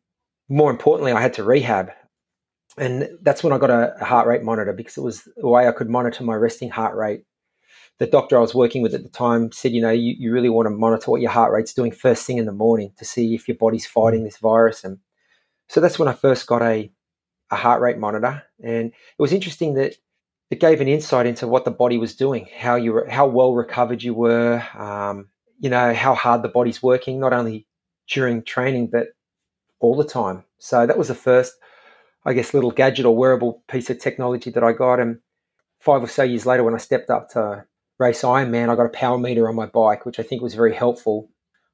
[0.49, 1.91] More importantly, I had to rehab,
[2.79, 5.67] and that's when I got a, a heart rate monitor because it was the way
[5.67, 7.25] I could monitor my resting heart rate
[7.99, 10.49] the doctor I was working with at the time said, you know, you, you really
[10.49, 13.35] want to monitor what your heart rate's doing first thing in the morning to see
[13.35, 14.83] if your body's fighting this virus.
[14.83, 14.99] And
[15.69, 16.91] so that's when I first got a,
[17.51, 18.43] a heart rate monitor.
[18.63, 19.95] And it was interesting that
[20.51, 23.55] it gave an insight into what the body was doing, how you were, how well
[23.55, 25.29] recovered you were, um,
[25.61, 27.67] you know, how hard the body's working, not only
[28.09, 29.09] during training, but
[29.81, 30.45] all the time.
[30.59, 31.55] So that was the first,
[32.25, 35.01] I guess, little gadget or wearable piece of technology that I got.
[35.01, 35.21] And
[35.79, 37.65] five or so years later, when I stepped up to
[38.03, 40.75] race Ironman, I got a power meter on my bike, which I think was very
[40.75, 41.31] helpful,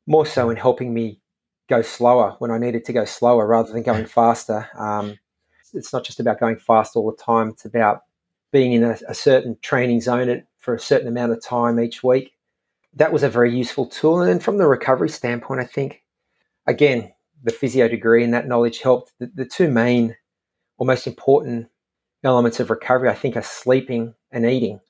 [0.07, 1.21] more so in helping me
[1.69, 4.69] go slower when I needed to go slower rather than going faster.
[4.79, 5.19] Um,
[5.75, 8.03] it's not just about going fast all the time, it's about
[8.53, 12.33] being in a, a certain training zone for a certain amount of time each week.
[12.95, 14.21] That was a very useful tool.
[14.21, 16.03] And then from the recovery standpoint, I think,
[16.67, 17.12] again,
[17.43, 19.12] the physio degree and that knowledge helped.
[19.19, 20.17] The, the two main
[20.79, 21.69] or most important
[22.25, 24.81] elements of recovery, I think, are sleeping and eating.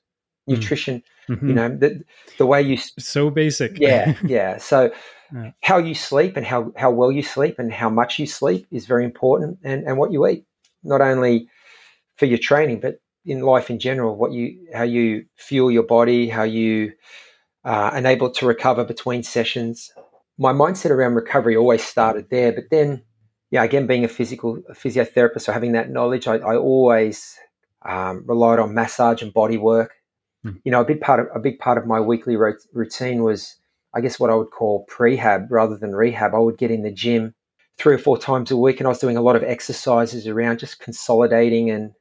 [0.47, 0.53] Mm.
[0.53, 1.03] nutrition.
[1.29, 1.47] Mm-hmm.
[1.47, 2.03] You know, the,
[2.37, 3.79] the way you so basic.
[3.79, 4.57] yeah, yeah.
[4.57, 4.91] So
[5.33, 5.51] yeah.
[5.61, 8.85] how you sleep and how how well you sleep and how much you sleep is
[8.85, 10.45] very important, and and what you eat,
[10.83, 11.47] not only
[12.17, 14.15] for your training, but in life in general.
[14.15, 16.93] What you how you fuel your body, how you
[17.63, 19.91] uh, enable to recover between sessions.
[20.37, 23.03] My mindset around recovery always started there, but then
[23.51, 27.37] yeah, again, being a physical a physiotherapist or having that knowledge, I, I always
[27.83, 29.93] um, relied on massage and body work.
[30.45, 30.61] Mm.
[30.63, 33.55] You know, a big part of a big part of my weekly routine was,
[33.93, 36.33] I guess, what I would call prehab rather than rehab.
[36.33, 37.33] I would get in the gym
[37.77, 40.59] three or four times a week, and I was doing a lot of exercises around
[40.59, 41.93] just consolidating and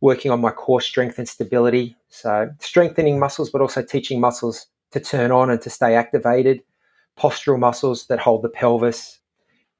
[0.00, 1.96] working on my core strength and stability.
[2.08, 6.62] So strengthening muscles, but also teaching muscles to turn on and to stay activated.
[7.18, 9.18] Postural muscles that hold the pelvis.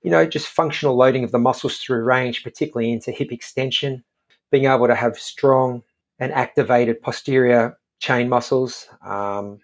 [0.03, 4.05] You know, just functional loading of the muscles through range, particularly into hip extension.
[4.51, 5.83] Being able to have strong
[6.19, 8.89] and activated posterior chain muscles.
[9.05, 9.59] Um,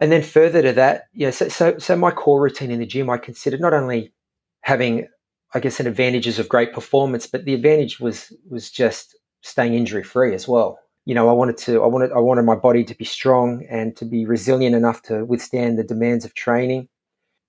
[0.00, 3.08] and then further to that, yeah, so, so, so my core routine in the gym,
[3.08, 4.12] I considered not only
[4.60, 5.08] having,
[5.54, 10.02] I guess, an advantages of great performance, but the advantage was was just staying injury
[10.02, 10.78] free as well.
[11.06, 13.96] You know, I wanted to, I wanted, I wanted my body to be strong and
[13.96, 16.88] to be resilient enough to withstand the demands of training.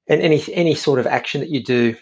[0.08, 1.98] And any any sort of action that you do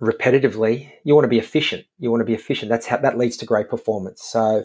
[0.00, 1.84] repetitively, you want to be efficient.
[1.98, 2.70] You want to be efficient.
[2.70, 4.22] That's how that leads to great performance.
[4.22, 4.64] So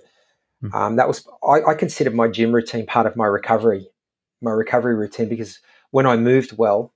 [0.63, 0.73] Mm.
[0.73, 3.87] Um, that was I, I considered my gym routine part of my recovery,
[4.41, 5.59] my recovery routine because
[5.91, 6.93] when I moved well,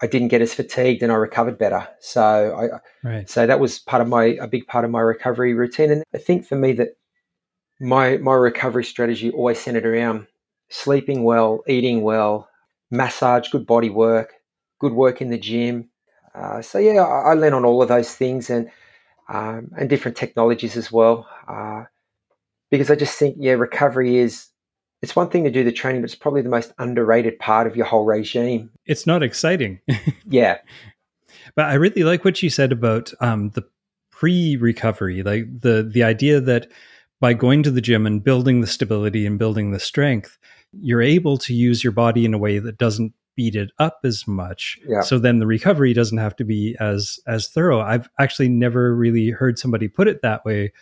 [0.00, 1.86] I didn't get as fatigued and I recovered better.
[2.00, 3.28] So I right.
[3.28, 5.90] so that was part of my a big part of my recovery routine.
[5.90, 6.96] And I think for me that
[7.80, 10.26] my my recovery strategy always centered around
[10.70, 12.48] sleeping well, eating well,
[12.90, 14.32] massage, good body work,
[14.80, 15.90] good work in the gym.
[16.34, 18.70] Uh, so yeah, I, I lean on all of those things and
[19.28, 21.28] um, and different technologies as well.
[21.46, 21.84] Uh,
[22.72, 24.48] because I just think, yeah, recovery is
[25.02, 27.76] it's one thing to do the training, but it's probably the most underrated part of
[27.76, 28.70] your whole regime.
[28.86, 29.80] It's not exciting.
[30.28, 30.58] yeah.
[31.54, 33.64] But I really like what you said about um, the
[34.10, 36.68] pre-recovery, like the the idea that
[37.20, 40.38] by going to the gym and building the stability and building the strength,
[40.72, 44.26] you're able to use your body in a way that doesn't beat it up as
[44.26, 44.78] much.
[44.88, 45.02] Yeah.
[45.02, 47.82] So then the recovery doesn't have to be as as thorough.
[47.82, 50.72] I've actually never really heard somebody put it that way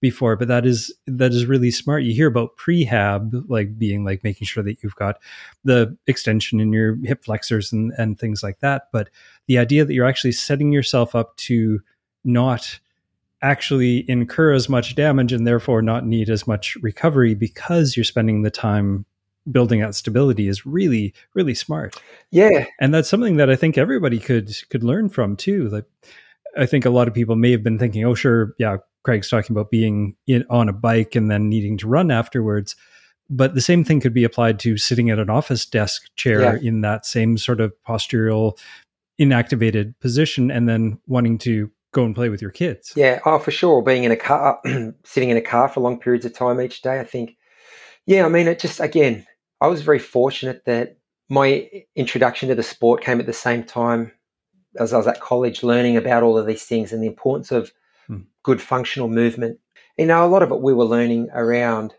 [0.00, 2.02] before, but that is that is really smart.
[2.02, 5.16] You hear about prehab like being like making sure that you've got
[5.64, 8.88] the extension in your hip flexors and, and things like that.
[8.92, 9.10] But
[9.46, 11.80] the idea that you're actually setting yourself up to
[12.24, 12.80] not
[13.42, 18.42] actually incur as much damage and therefore not need as much recovery because you're spending
[18.42, 19.06] the time
[19.50, 21.96] building out stability is really really smart
[22.30, 25.86] yeah and that's something that i think everybody could could learn from too like
[26.58, 29.54] i think a lot of people may have been thinking oh sure yeah Craig's talking
[29.54, 32.76] about being in, on a bike and then needing to run afterwards.
[33.28, 36.68] But the same thing could be applied to sitting at an office desk chair yeah.
[36.68, 38.58] in that same sort of postural,
[39.20, 42.92] inactivated position and then wanting to go and play with your kids.
[42.96, 43.82] Yeah, oh, for sure.
[43.82, 44.60] Being in a car,
[45.04, 47.36] sitting in a car for long periods of time each day, I think.
[48.06, 49.26] Yeah, I mean, it just, again,
[49.60, 50.96] I was very fortunate that
[51.28, 54.12] my introduction to the sport came at the same time
[54.78, 57.72] as I was at college learning about all of these things and the importance of.
[58.42, 59.58] Good functional movement.
[59.98, 61.94] You know, a lot of it we were learning around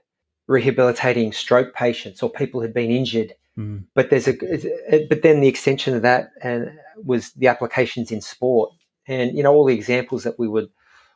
[0.48, 3.34] rehabilitating stroke patients or people who'd been injured.
[3.58, 3.86] Mm.
[3.94, 6.72] But there's a, but then the extension of that and
[7.04, 8.72] was the applications in sport.
[9.08, 10.70] And you know, all the examples that we would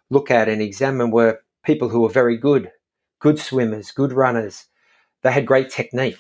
[0.10, 2.72] look at and examine were people who were very good,
[3.20, 4.66] good swimmers, good runners.
[5.24, 6.20] They had great technique.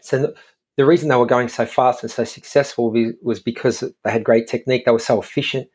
[0.00, 0.32] So
[0.76, 4.48] the reason they were going so fast and so successful was because they had great
[4.48, 4.84] technique.
[4.84, 5.68] They were so efficient.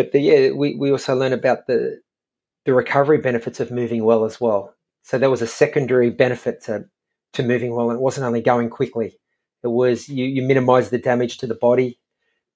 [0.00, 2.00] But the, yeah, we, we also learn about the
[2.64, 4.74] the recovery benefits of moving well as well.
[5.02, 6.86] So there was a secondary benefit to
[7.34, 9.18] to moving well, it wasn't only going quickly.
[9.62, 11.98] It was you you minimised the damage to the body,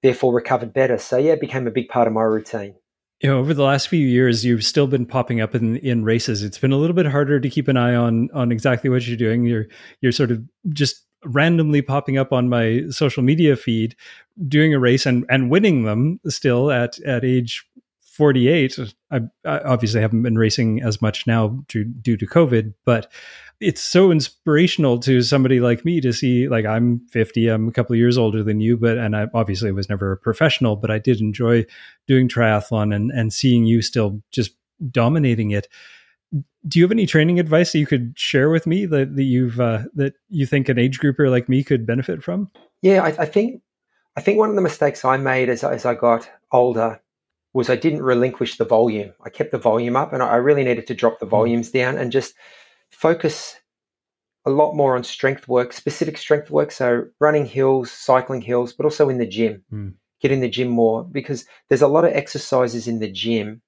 [0.01, 0.97] therefore recovered better.
[0.97, 2.73] So yeah, it became a big part of my routine.
[3.21, 6.41] You know, over the last few years, you've still been popping up in in races.
[6.41, 9.17] It's been a little bit harder to keep an eye on on exactly what you're
[9.17, 9.45] doing.
[9.45, 9.67] You're
[10.01, 13.95] you're sort of just randomly popping up on my social media feed
[14.47, 17.65] doing a race and and winning them still at at age
[18.01, 18.79] 48
[19.11, 23.11] I, I obviously haven't been racing as much now due, due to covid but
[23.61, 27.93] it's so inspirational to somebody like me to see like i'm 50 i'm a couple
[27.93, 30.99] of years older than you but and i obviously was never a professional but i
[30.99, 31.65] did enjoy
[32.07, 34.51] doing triathlon and and seeing you still just
[34.91, 35.67] dominating it
[36.67, 39.59] do you have any training advice that you could share with me that, that you've
[39.59, 42.49] uh, that you think an age grouper like me could benefit from?
[42.81, 43.61] Yeah, I, I, think
[44.15, 47.01] I think one of the mistakes I made as as I got older
[47.53, 49.13] was I didn't relinquish the volume.
[49.23, 51.31] I kept the volume up, and I really needed to drop the hmm.
[51.31, 52.33] volumes down and just
[52.89, 53.57] focus
[54.45, 56.71] a lot more on strength work, specific strength work.
[56.71, 59.63] So running hills, cycling hills, but also in the gym.
[59.73, 59.93] Mm.
[60.21, 63.61] Get in the gym more because there's a lot of exercises in the gym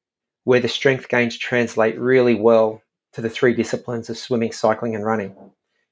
[0.43, 2.81] where the strength gains translate really well
[3.17, 5.35] to the three disciplines of swimming, cycling, and running.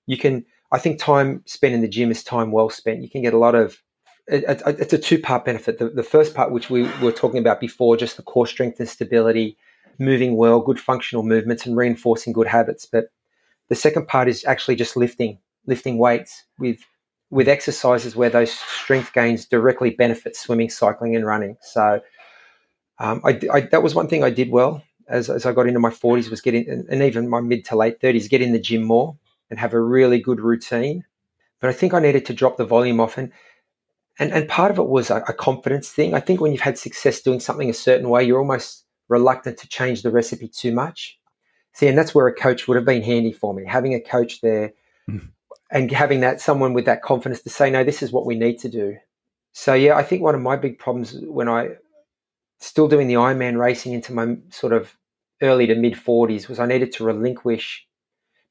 [0.05, 3.01] You can, I think, time spent in the gym is time well spent.
[3.01, 3.81] You can get a lot of.
[4.27, 5.79] It, it, it's a two-part benefit.
[5.79, 8.87] The, the first part, which we were talking about before, just the core strength and
[8.87, 9.57] stability,
[9.97, 12.85] moving well, good functional movements, and reinforcing good habits.
[12.85, 13.05] But
[13.69, 16.77] the second part is actually just lifting, lifting weights with
[17.31, 21.57] with exercises where those strength gains directly benefit swimming, cycling, and running.
[21.61, 22.01] So
[22.99, 25.79] um, I, I, that was one thing I did well as, as I got into
[25.79, 28.83] my 40s was getting, and even my mid to late 30s, get in the gym
[28.83, 29.17] more
[29.49, 31.05] and have a really good routine.
[31.59, 33.17] But I think I needed to drop the volume off.
[33.17, 33.31] And,
[34.19, 36.13] and, and part of it was a, a confidence thing.
[36.13, 39.67] I think when you've had success doing something a certain way, you're almost reluctant to
[39.67, 41.19] change the recipe too much.
[41.73, 43.65] See, and that's where a coach would have been handy for me.
[43.65, 44.73] Having a coach there
[45.09, 45.27] mm.
[45.71, 48.59] and having that someone with that confidence to say, no, this is what we need
[48.59, 48.97] to do.
[49.51, 51.75] So yeah, I think one of my big problems when I
[52.65, 54.95] still doing the Ironman racing into my sort of
[55.41, 57.85] early to mid 40s was I needed to relinquish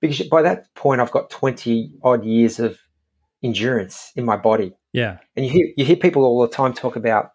[0.00, 2.78] because by that point I've got 20 odd years of
[3.42, 4.74] endurance in my body.
[4.92, 5.18] Yeah.
[5.36, 7.32] And you hear you hear people all the time talk about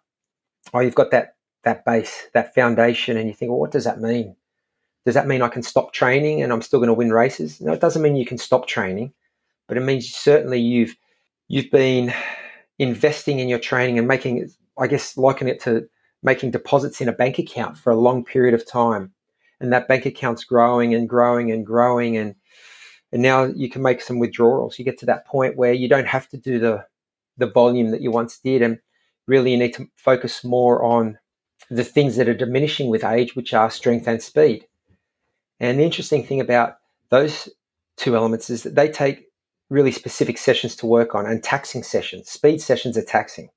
[0.72, 4.00] oh you've got that that base, that foundation and you think, well what does that
[4.00, 4.36] mean?
[5.04, 7.60] Does that mean I can stop training and I'm still going to win races?
[7.60, 9.12] No, it doesn't mean you can stop training,
[9.66, 10.96] but it means certainly you've
[11.48, 12.12] you've been
[12.78, 15.88] investing in your training and making I guess liken it to
[16.22, 19.12] making deposits in a bank account for a long period of time.
[19.60, 22.16] And that bank account's growing and growing and growing.
[22.16, 22.34] And,
[23.12, 24.78] and now you can make some withdrawals.
[24.78, 26.84] You get to that point where you don't have to do the,
[27.36, 28.62] the volume that you once did.
[28.62, 28.78] And
[29.26, 31.18] really, you need to focus more on
[31.70, 34.66] the things that are diminishing with age, which are strength and speed.
[35.58, 36.76] And the interesting thing about
[37.10, 37.48] those
[37.96, 39.26] two elements is that they take
[39.68, 42.28] really specific sessions to work on and taxing sessions.
[42.28, 43.50] Speed sessions are taxing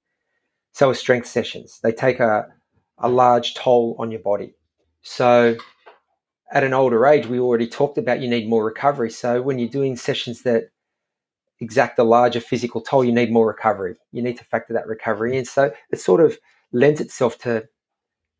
[0.74, 1.80] so are strength sessions.
[1.82, 2.48] They take a,
[2.98, 4.56] a large toll on your body.
[5.04, 5.56] So
[6.52, 9.12] at an older age, we already talked about you need more recovery.
[9.12, 10.70] So when you're doing sessions that
[11.60, 13.96] exact a larger physical toll, you need more recovery.
[14.12, 15.46] You need to factor that recovery in.
[15.46, 16.38] So it sort of
[16.72, 17.68] lends itself to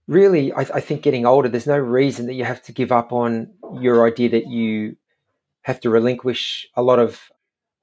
[0.08, 1.50] really, I, I think, getting older.
[1.50, 4.98] There's no reason that you have to give up on your idea that you
[5.62, 7.22] have to relinquish a lot of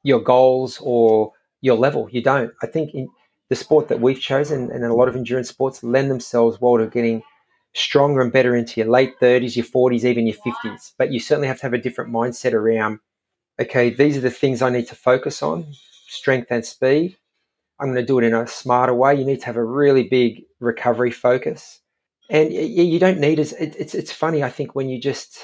[0.03, 2.09] your goals or your level.
[2.11, 2.53] You don't.
[2.62, 3.09] I think in,
[3.51, 6.86] the sport that we've chosen and a lot of endurance sports lend themselves well to
[6.86, 7.22] getting
[7.74, 10.92] stronger and better into your late 30s, your 40s, even your 50s.
[10.96, 13.01] But you certainly have to have a different mindset around
[13.61, 15.66] okay, these are the things I need to focus on
[16.09, 17.18] strength and speed.
[17.78, 19.14] I'm going to do it in a smarter way.
[19.14, 21.80] You need to have a really big recovery focus.
[22.30, 24.42] And you don't need as it's it's funny.
[24.42, 25.40] I think when you just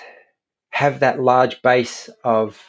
[0.71, 2.63] have that large base of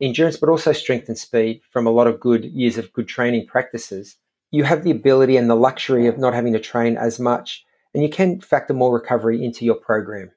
[0.00, 3.46] endurance, but also strength and speed from a lot of good years of good training
[3.46, 4.16] practices,
[4.52, 8.02] you have the ability and the luxury of not having to train as much, and
[8.02, 10.30] you can factor more recovery into your program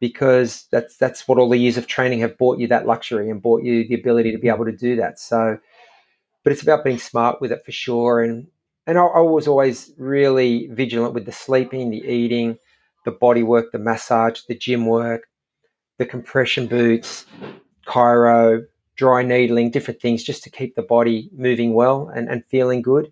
[0.00, 3.40] because that's that's what all the years of training have brought you that luxury and
[3.40, 4.56] brought you the ability to be mm-hmm.
[4.56, 5.18] able to do that.
[5.18, 5.58] So
[6.44, 8.22] but it's about being smart with it for sure.
[8.22, 8.46] And
[8.86, 12.58] and I, I was always really vigilant with the sleeping, the eating,
[13.06, 15.22] the body work, the massage, the gym work,
[15.96, 17.24] the compression boots,
[17.86, 18.62] chiro,
[18.96, 23.10] dry needling, different things just to keep the body moving well and, and feeling good.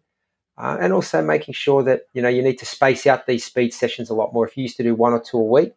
[0.63, 3.75] Uh, and also making sure that you know you need to space out these speed
[3.75, 4.47] sessions a lot more.
[4.47, 5.73] If you used to do one or two a week,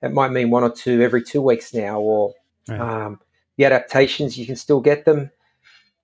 [0.00, 1.98] it might mean one or two every two weeks now.
[2.00, 2.32] Or
[2.68, 2.80] right.
[2.80, 3.20] um,
[3.56, 5.30] the adaptations, you can still get them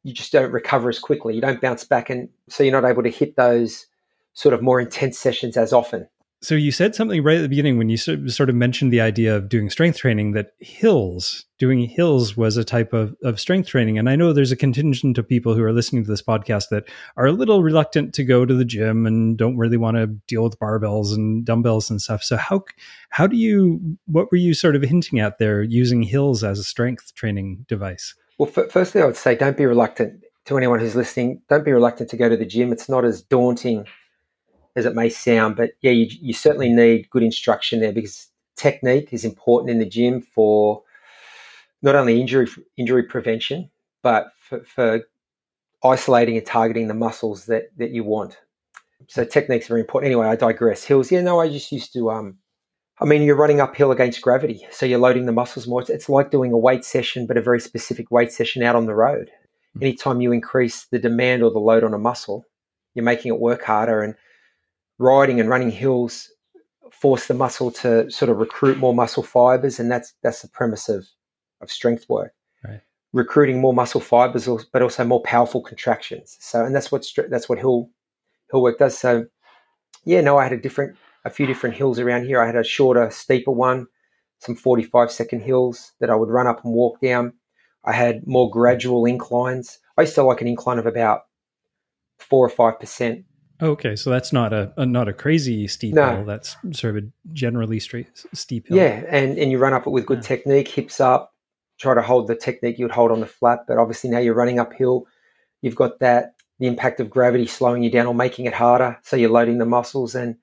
[0.05, 1.35] you just don't recover as quickly.
[1.35, 3.87] You don't bounce back, and so you're not able to hit those
[4.35, 6.09] sort of more intense sessions as often.
[6.43, 9.37] So you said something right at the beginning when you sort of mentioned the idea
[9.37, 13.97] of doing strength training that hills, doing hills was a type of, of strength training.
[13.97, 16.89] And I know there's a contingent of people who are listening to this podcast that
[17.17, 20.43] are a little reluctant to go to the gym and don't really want to deal
[20.43, 22.25] with barbells and dumbbells and stuff.
[22.25, 22.65] So how
[23.11, 26.65] how do you what were you sort of hinting at there using hills as a
[26.65, 28.17] strength training device?
[28.39, 31.41] Well, f- firstly, I would say don't be reluctant to anyone who's listening.
[31.49, 32.73] Don't be reluctant to go to the gym.
[32.73, 33.87] It's not as daunting
[34.77, 39.09] as it may sound, but yeah, you, you certainly need good instruction there because technique
[39.13, 40.83] is important in the gym for
[41.83, 43.71] not only injury injury prevention,
[44.03, 45.01] but for, for
[45.85, 48.39] isolating and targeting the muscles that that you want.
[49.09, 50.09] So techniques are very important.
[50.09, 50.85] Anyway, I digress.
[50.85, 52.39] Hills, yeah, no, I just used to um,
[53.03, 55.81] I mean, you're running uphill against gravity, so you're loading the muscles more.
[55.81, 58.87] It's, it's like doing a weight session, but a very specific weight session out on
[58.87, 59.29] the road.
[59.77, 59.83] Mm-hmm.
[59.83, 62.45] Anytime you increase the demand or the load on a muscle,
[62.95, 64.03] you're making it work harder.
[64.03, 64.15] And
[64.99, 66.31] riding and running hills
[66.91, 70.89] force the muscle to sort of recruit more muscle fibers, and that's that's the premise
[70.89, 71.07] of
[71.61, 72.33] of strength work.
[72.65, 72.81] Right.
[73.13, 76.37] Recruiting more muscle fibers, but also more powerful contractions.
[76.41, 77.91] So, and that's what that's what hill
[78.51, 78.97] hill work does.
[78.97, 79.27] So,
[80.05, 82.41] yeah, no, I had a different a few different hills around here.
[82.41, 83.87] I had a shorter, steeper one,
[84.39, 87.33] some 45 second hills that I would run up and walk down.
[87.85, 89.79] I had more gradual inclines.
[89.97, 91.23] I used to like an incline of about
[92.19, 93.25] four or five percent.
[93.63, 96.17] Okay, so that's not a, a, not a crazy steep no.
[96.17, 96.25] hill.
[96.25, 98.77] That's sort of a generally straight steep hill.
[98.77, 100.29] Yeah, and and you run up it with good yeah.
[100.29, 101.33] technique, hips up.
[101.79, 104.35] Try to hold the technique you would hold on the flat, but obviously now you're
[104.35, 105.07] running uphill.
[105.61, 108.99] You've got that the impact of gravity slowing you down or making it harder.
[109.03, 110.37] So you're loading the muscles and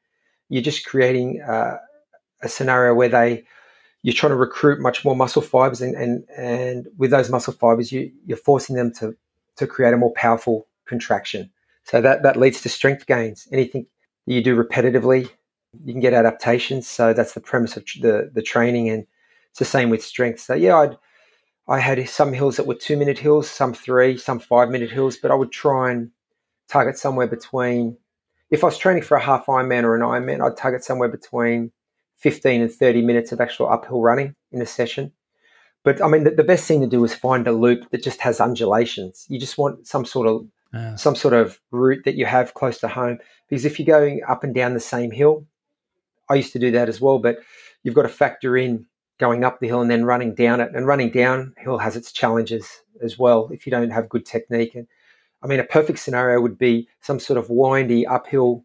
[0.49, 1.77] you're just creating uh,
[2.41, 3.45] a scenario where they
[4.01, 7.91] you're trying to recruit much more muscle fibers and and, and with those muscle fibers
[7.91, 9.15] you you're forcing them to
[9.57, 11.49] to create a more powerful contraction
[11.89, 13.85] so that that leads to strength gains anything
[14.25, 15.29] you do repetitively
[15.83, 19.05] you can get adaptations so that's the premise of the the training and
[19.51, 20.97] it's the same with strength so yeah I'd
[21.69, 25.17] I had some hills that were two minute hills, some three, some five minute hills,
[25.17, 26.09] but I would try and
[26.67, 27.95] target somewhere between
[28.49, 31.71] if I was training for a half Ironman or an Ironman, I'd target somewhere between
[32.17, 35.11] 15 and 30 minutes of actual uphill running in a session.
[35.83, 38.19] But I mean, the, the best thing to do is find a loop that just
[38.21, 39.27] has undulations.
[39.29, 40.47] You just want some sort of
[40.95, 43.19] some sort of route that you have close to home.
[43.49, 45.45] Because if you're going up and down the same hill,
[46.29, 47.39] I used to do that as well, but
[47.83, 48.85] you've got to factor in
[49.19, 50.71] going up the hill and then running down it.
[50.73, 54.75] And running downhill has its challenges as well if you don't have good technique.
[54.75, 54.87] And
[55.41, 58.63] I mean, a perfect scenario would be some sort of windy uphill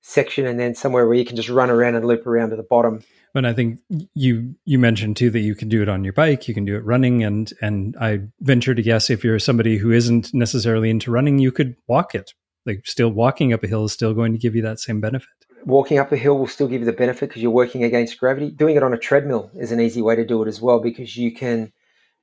[0.00, 2.62] section and then somewhere where you can just run around and loop around to the
[2.62, 3.02] bottom.
[3.36, 3.80] But I think
[4.14, 6.74] you you mentioned too that you can do it on your bike, you can do
[6.74, 11.10] it running, and and I venture to guess if you're somebody who isn't necessarily into
[11.10, 12.32] running, you could walk it.
[12.64, 15.28] Like still walking up a hill is still going to give you that same benefit.
[15.66, 18.50] Walking up a hill will still give you the benefit because you're working against gravity.
[18.50, 21.14] Doing it on a treadmill is an easy way to do it as well because
[21.14, 21.70] you can,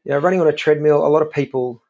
[0.06, 1.06] you know, running on a treadmill.
[1.06, 1.84] A lot of people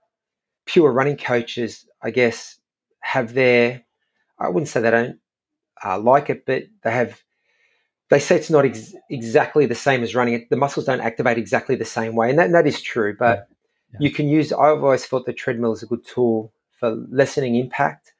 [0.65, 2.57] pure running coaches, I guess,
[2.99, 3.85] have their,
[4.37, 5.19] I wouldn't say they don't
[5.81, 7.23] uh, like it, but they have,
[8.13, 10.45] they say it's not ex- exactly the same as running.
[10.51, 12.29] The muscles don't activate exactly the same way.
[12.29, 13.15] And that, and that is true.
[13.17, 13.47] But
[13.91, 13.97] yeah.
[14.01, 18.13] you can use, I've always thought the treadmill is a good tool for lessening impact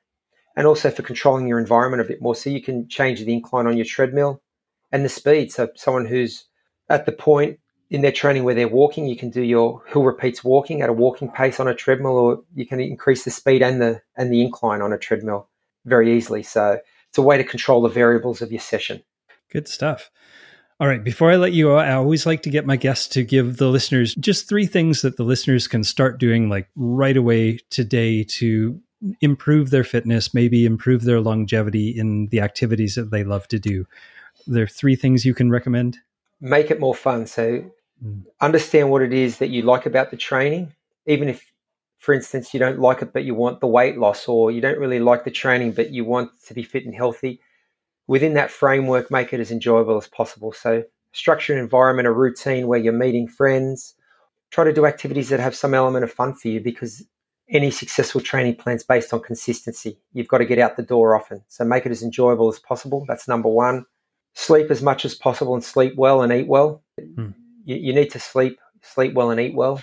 [0.58, 2.34] and also for controlling your environment a bit more.
[2.34, 4.41] So you can change the incline on your treadmill
[4.91, 5.52] and the speed.
[5.52, 6.46] So someone who's
[6.89, 7.60] at the point
[7.91, 10.94] in their training where they're walking, you can do your hill repeats walking at a
[10.94, 14.41] walking pace on a treadmill, or you can increase the speed and the and the
[14.41, 15.50] incline on a treadmill
[15.86, 16.41] very easily.
[16.41, 16.80] So
[17.10, 19.04] it's a way to control the variables of your session.
[19.54, 20.12] Good stuff.
[20.80, 23.24] All right, before I let you go, I always like to get my guests to
[23.24, 27.60] give the listeners just three things that the listeners can start doing like right away
[27.70, 28.82] today to
[29.22, 33.86] improve their fitness, maybe improve their longevity in the activities that they love to do.
[34.47, 35.99] There Are three things you can recommend?
[36.41, 37.28] Make it more fun.
[37.28, 37.72] So
[38.04, 38.24] Mm.
[38.41, 40.74] Understand what it is that you like about the training,
[41.06, 41.51] even if,
[41.99, 44.80] for instance, you don't like it, but you want the weight loss, or you don't
[44.80, 47.39] really like the training, but you want to be fit and healthy.
[48.14, 50.51] Within that framework, make it as enjoyable as possible.
[50.51, 50.84] So,
[51.14, 53.95] structure an environment, a routine where you're meeting friends.
[54.51, 57.03] Try to do activities that have some element of fun for you because
[57.49, 59.97] any successful training plan is based on consistency.
[60.11, 61.41] You've got to get out the door often.
[61.47, 63.03] So make it as enjoyable as possible.
[63.07, 63.84] That's number one.
[64.36, 66.84] Sleep as much as possible and sleep well and eat well.
[66.99, 67.32] Hmm.
[67.66, 69.82] You, you need to sleep, sleep well and eat well.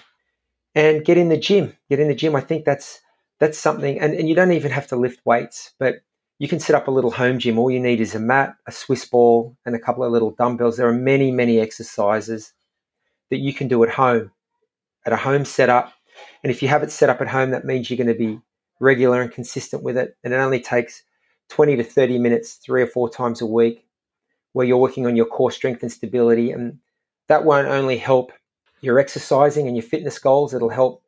[0.77, 1.77] And get in the gym.
[1.89, 2.37] Get in the gym.
[2.37, 3.01] I think that's
[3.41, 6.05] that's something and, and you don't even have to lift weights, but
[6.41, 7.57] you can set up a little home gym.
[7.57, 10.77] All you need is a mat, a Swiss ball, and a couple of little dumbbells.
[10.77, 12.53] There are many, many exercises
[13.31, 14.33] that you can do at home,
[15.07, 15.95] at a home setup
[16.43, 18.41] and if you have it set up at home, that means you're going to be
[18.79, 20.17] regular and consistent with it.
[20.25, 21.03] And it only takes
[21.51, 23.87] 20 to 30 minutes, three or four times a week,
[24.53, 26.51] where you're working on your core strength and stability.
[26.51, 26.79] And
[27.29, 28.33] that won't only help
[28.81, 31.03] your exercising and your fitness goals, it'll help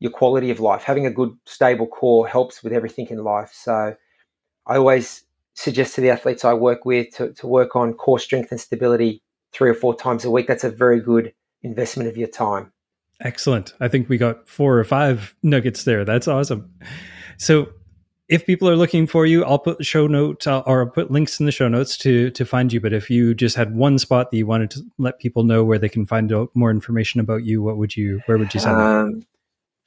[0.00, 0.82] your quality of life.
[0.82, 3.52] Having a good, stable core helps with everything in life.
[3.52, 3.94] So
[4.66, 8.50] I always suggest to the athletes I work with to, to work on core strength
[8.50, 10.46] and stability three or four times a week.
[10.46, 12.72] That's a very good investment of your time.
[13.20, 13.74] Excellent.
[13.80, 16.04] I think we got four or five nuggets there.
[16.04, 16.70] That's awesome.
[17.38, 17.68] So,
[18.26, 21.10] if people are looking for you, I'll put the show note uh, or I'll put
[21.10, 22.80] links in the show notes to to find you.
[22.80, 25.78] But if you just had one spot that you wanted to let people know where
[25.78, 28.22] they can find out more information about you, what would you?
[28.24, 29.26] Where would you send um,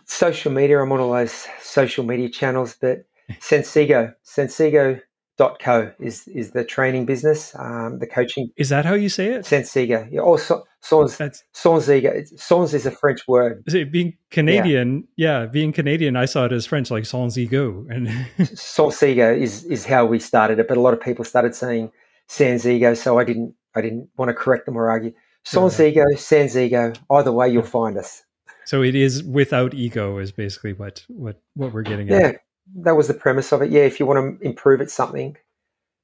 [0.06, 0.80] Social media.
[0.82, 3.07] I'm on all those social media channels, but
[3.40, 5.02] Sansego, Sansego
[5.38, 8.50] co is is the training business, um, the coaching.
[8.58, 9.46] Is that how you say it?
[9.46, 10.08] Sensega.
[10.12, 10.22] Yeah.
[10.22, 11.18] Oh, so, Sons,
[11.54, 12.28] Sonziga.
[12.40, 13.64] Sons is a French word.
[13.68, 15.42] It, being Canadian, yeah.
[15.42, 15.46] yeah.
[15.46, 17.86] being Canadian, I saw it as French, like sans ego.
[17.90, 18.08] And
[18.40, 21.92] Sonziga is is how we started it, but a lot of people started saying
[22.28, 25.14] sans ego, so I didn't I didn't want to correct them or argue.
[25.44, 26.94] Sans ego, sans ego.
[27.10, 28.24] Either way, you'll find us.
[28.66, 32.18] So it is without ego, is basically what what what we're getting yeah.
[32.18, 32.42] at
[32.76, 33.72] that was the premise of it.
[33.72, 35.38] Yeah, if you want to improve at something,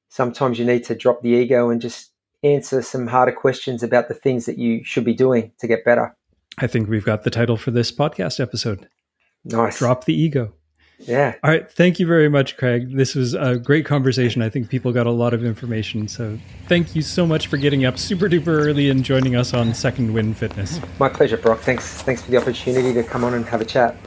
[0.09, 2.11] sometimes you need to drop the ego and just
[2.43, 6.15] answer some harder questions about the things that you should be doing to get better.
[6.57, 8.87] I think we've got the title for this podcast episode.
[9.45, 9.79] Nice.
[9.79, 10.53] Drop the ego.
[10.99, 11.35] Yeah.
[11.43, 11.69] All right.
[11.69, 12.95] Thank you very much, Craig.
[12.95, 14.41] This was a great conversation.
[14.41, 16.07] I think people got a lot of information.
[16.07, 16.37] So
[16.67, 20.13] thank you so much for getting up super duper early and joining us on Second
[20.13, 20.79] Wind Fitness.
[20.99, 21.59] My pleasure, Brock.
[21.59, 22.01] Thanks.
[22.03, 23.97] Thanks for the opportunity to come on and have a chat.